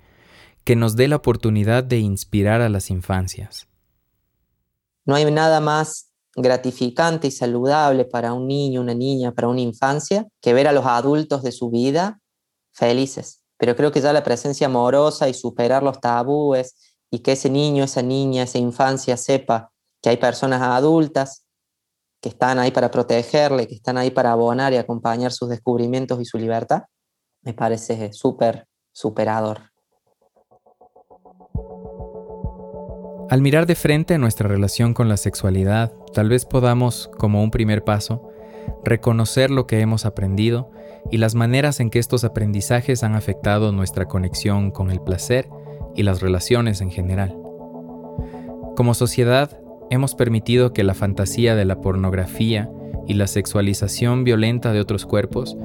que 0.65 0.75
nos 0.75 0.97
dé 0.97 1.07
la 1.07 1.17
oportunidad 1.17 1.85
de 1.85 1.99
inspirar 1.99 2.63
a 2.63 2.71
las 2.71 2.89
infancias. 2.89 3.69
No 5.05 5.15
hay 5.15 5.31
nada 5.31 5.61
más 5.61 6.11
gratificante 6.35 7.29
y 7.29 7.31
saludable 7.31 8.07
para 8.07 8.33
un 8.33 8.49
niño, 8.49 8.81
una 8.81 8.95
niña, 8.95 9.33
para 9.33 9.49
una 9.49 9.61
infancia, 9.61 10.27
que 10.41 10.55
ver 10.55 10.67
a 10.67 10.73
los 10.73 10.87
adultos 10.87 11.43
de 11.43 11.53
su 11.53 11.71
vida 11.71 12.21
felices. 12.73 13.44
Pero 13.59 13.77
creo 13.77 13.93
que 13.93 14.01
ya 14.01 14.13
la 14.13 14.25
presencia 14.25 14.67
amorosa 14.67 15.29
y 15.29 15.35
superar 15.35 15.83
los 15.83 16.01
tabúes 16.01 16.75
y 17.11 17.21
que 17.21 17.33
ese 17.33 17.51
niño, 17.51 17.85
esa 17.85 18.03
niña, 18.03 18.43
esa 18.43 18.59
infancia 18.59 19.17
sepa 19.17 19.71
que 20.03 20.11
hay 20.11 20.17
personas 20.17 20.61
adultas 20.61 21.47
que 22.21 22.31
están 22.31 22.59
ahí 22.59 22.71
para 22.71 22.91
protegerle, 22.91 23.67
que 23.67 23.75
están 23.75 23.99
ahí 23.99 24.11
para 24.11 24.33
abonar 24.33 24.73
y 24.73 24.77
acompañar 24.77 25.31
sus 25.31 25.49
descubrimientos 25.49 26.21
y 26.21 26.25
su 26.25 26.39
libertad, 26.39 26.85
me 27.43 27.53
parece 27.53 28.13
súper 28.13 28.67
superador. 28.93 29.71
Al 33.31 33.41
mirar 33.41 33.67
de 33.67 33.75
frente 33.75 34.19
nuestra 34.19 34.49
relación 34.49 34.95
con 34.95 35.09
la 35.09 35.17
sexualidad, 35.17 35.93
tal 36.13 36.29
vez 36.29 36.45
podamos, 36.45 37.11
como 37.19 37.43
un 37.43 37.51
primer 37.51 37.85
paso, 37.85 38.29
reconocer 38.85 39.51
lo 39.51 39.67
que 39.67 39.81
hemos 39.81 40.05
aprendido 40.05 40.71
y 41.11 41.19
las 41.19 41.35
maneras 41.35 41.81
en 41.81 41.91
que 41.91 41.99
estos 41.99 42.25
aprendizajes 42.25 43.03
han 43.03 43.15
afectado 43.15 43.73
nuestra 43.73 44.07
conexión 44.07 44.71
con 44.71 44.91
el 44.91 45.01
placer 45.01 45.49
y 45.95 46.03
las 46.03 46.21
relaciones 46.21 46.81
en 46.81 46.91
general. 46.91 47.37
Como 48.77 48.95
sociedad, 48.95 49.59
hemos 49.91 50.15
permitido 50.15 50.73
que 50.73 50.83
la 50.83 50.95
fantasía 50.95 51.55
de 51.55 51.65
la 51.65 51.81
pornografía 51.81 52.71
y 53.07 53.15
la 53.15 53.27
sexualización 53.27 54.25
violenta 54.25 54.73
de 54.73 54.81
otros 54.81 55.07
cuerpos 55.07 55.57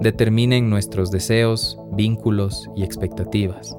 determinen 0.00 0.68
nuestros 0.68 1.10
deseos, 1.10 1.78
vínculos 1.92 2.68
y 2.76 2.82
expectativas. 2.82 3.76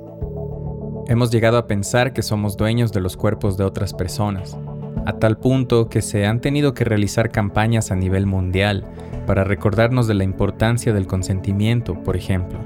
Hemos 1.08 1.32
llegado 1.32 1.58
a 1.58 1.68
pensar 1.68 2.14
que 2.14 2.22
somos 2.22 2.56
dueños 2.56 2.92
de 2.92 3.02
los 3.02 3.18
cuerpos 3.18 3.58
de 3.58 3.64
otras 3.64 3.94
personas, 3.94 4.58
a 5.06 5.14
tal 5.14 5.38
punto 5.38 5.90
que 5.90 6.02
se 6.02 6.26
han 6.26 6.42
tenido 6.42 6.74
que 6.74 6.84
realizar 6.84 7.32
campañas 7.32 7.92
a 7.92 7.96
nivel 7.96 8.26
mundial 8.26 8.86
para 9.26 9.44
recordarnos 9.44 10.08
de 10.08 10.14
la 10.14 10.24
importancia 10.24 10.94
del 10.94 11.08
consentimiento, 11.08 12.02
por 12.04 12.16
ejemplo, 12.16 12.60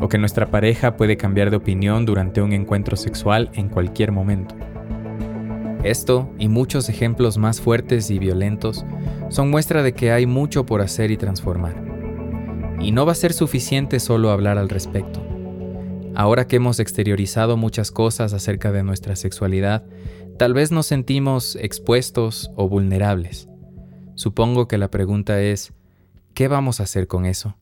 o 0.00 0.08
que 0.08 0.18
nuestra 0.18 0.50
pareja 0.50 0.96
puede 0.96 1.16
cambiar 1.16 1.50
de 1.50 1.56
opinión 1.56 2.06
durante 2.06 2.42
un 2.42 2.52
encuentro 2.52 2.96
sexual 2.96 3.50
en 3.54 3.68
cualquier 3.68 4.12
momento. 4.12 4.54
Esto 5.82 6.28
y 6.38 6.48
muchos 6.48 6.88
ejemplos 6.88 7.38
más 7.38 7.60
fuertes 7.60 8.10
y 8.10 8.18
violentos 8.18 8.84
son 9.28 9.50
muestra 9.50 9.82
de 9.82 9.92
que 9.92 10.12
hay 10.12 10.26
mucho 10.26 10.66
por 10.66 10.80
hacer 10.80 11.10
y 11.10 11.16
transformar. 11.16 11.74
Y 12.80 12.92
no 12.92 13.06
va 13.06 13.12
a 13.12 13.16
ser 13.16 13.32
suficiente 13.32 14.00
solo 14.00 14.30
hablar 14.30 14.58
al 14.58 14.68
respecto 14.68 15.26
Ahora 16.16 16.46
que 16.46 16.56
hemos 16.56 16.80
exteriorizado 16.80 17.58
muchas 17.58 17.90
cosas 17.90 18.32
acerca 18.32 18.72
de 18.72 18.82
nuestra 18.82 19.16
sexualidad, 19.16 19.84
tal 20.36 20.52
vez 20.52 20.70
nos 20.70 20.86
sentimos 20.86 21.56
expuestos 21.56 22.50
o 22.56 22.68
vulnerables. 22.68 23.48
Supongo 24.14 24.68
que 24.68 24.78
la 24.78 24.90
pregunta 24.90 25.40
es, 25.40 25.72
¿qué 26.34 26.48
vamos 26.48 26.80
a 26.80 26.84
hacer 26.84 27.06
con 27.06 27.26
eso? 27.26 27.56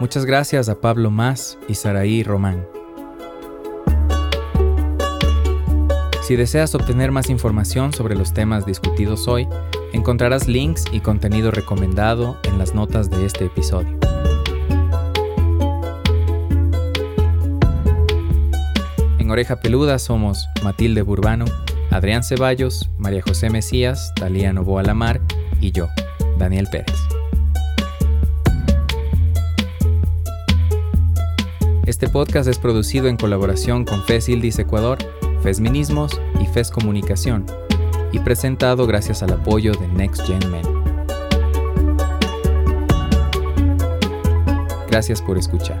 Muchas 0.00 0.26
gracias 0.26 0.68
a 0.68 0.80
Pablo 0.80 1.10
Más 1.10 1.58
y 1.66 1.74
Saraí 1.74 2.22
Román. 2.22 2.66
Si 6.22 6.36
deseas 6.36 6.74
obtener 6.74 7.10
más 7.10 7.30
información 7.30 7.92
sobre 7.92 8.14
los 8.14 8.34
temas 8.34 8.66
discutidos 8.66 9.28
hoy, 9.28 9.46
encontrarás 9.94 10.48
links 10.48 10.84
y 10.90 10.98
contenido 10.98 11.52
recomendado 11.52 12.36
en 12.42 12.58
las 12.58 12.74
notas 12.74 13.10
de 13.10 13.24
este 13.24 13.44
episodio. 13.44 13.96
En 19.18 19.30
Oreja 19.30 19.60
Peluda 19.60 20.00
somos 20.00 20.48
Matilde 20.64 21.02
Burbano, 21.02 21.44
Adrián 21.90 22.24
Ceballos, 22.24 22.90
María 22.98 23.22
José 23.22 23.50
Mesías, 23.50 24.12
Talía 24.16 24.52
Novoa 24.52 24.82
Lamar 24.82 25.20
y 25.60 25.70
yo, 25.70 25.88
Daniel 26.38 26.66
Pérez. 26.70 26.98
Este 31.86 32.08
podcast 32.08 32.48
es 32.48 32.58
producido 32.58 33.06
en 33.06 33.16
colaboración 33.16 33.84
con 33.84 34.02
FES 34.02 34.28
Ildis 34.28 34.58
Ecuador, 34.58 34.98
FES 35.42 35.60
Minismos 35.60 36.20
y 36.40 36.46
FES 36.46 36.72
Comunicación 36.72 37.46
y 38.14 38.20
presentado 38.20 38.86
gracias 38.86 39.24
al 39.24 39.32
apoyo 39.32 39.72
de 39.72 39.88
Next 39.88 40.22
Gen 40.24 40.38
Men. 40.48 40.62
Gracias 44.88 45.20
por 45.20 45.36
escuchar. 45.36 45.80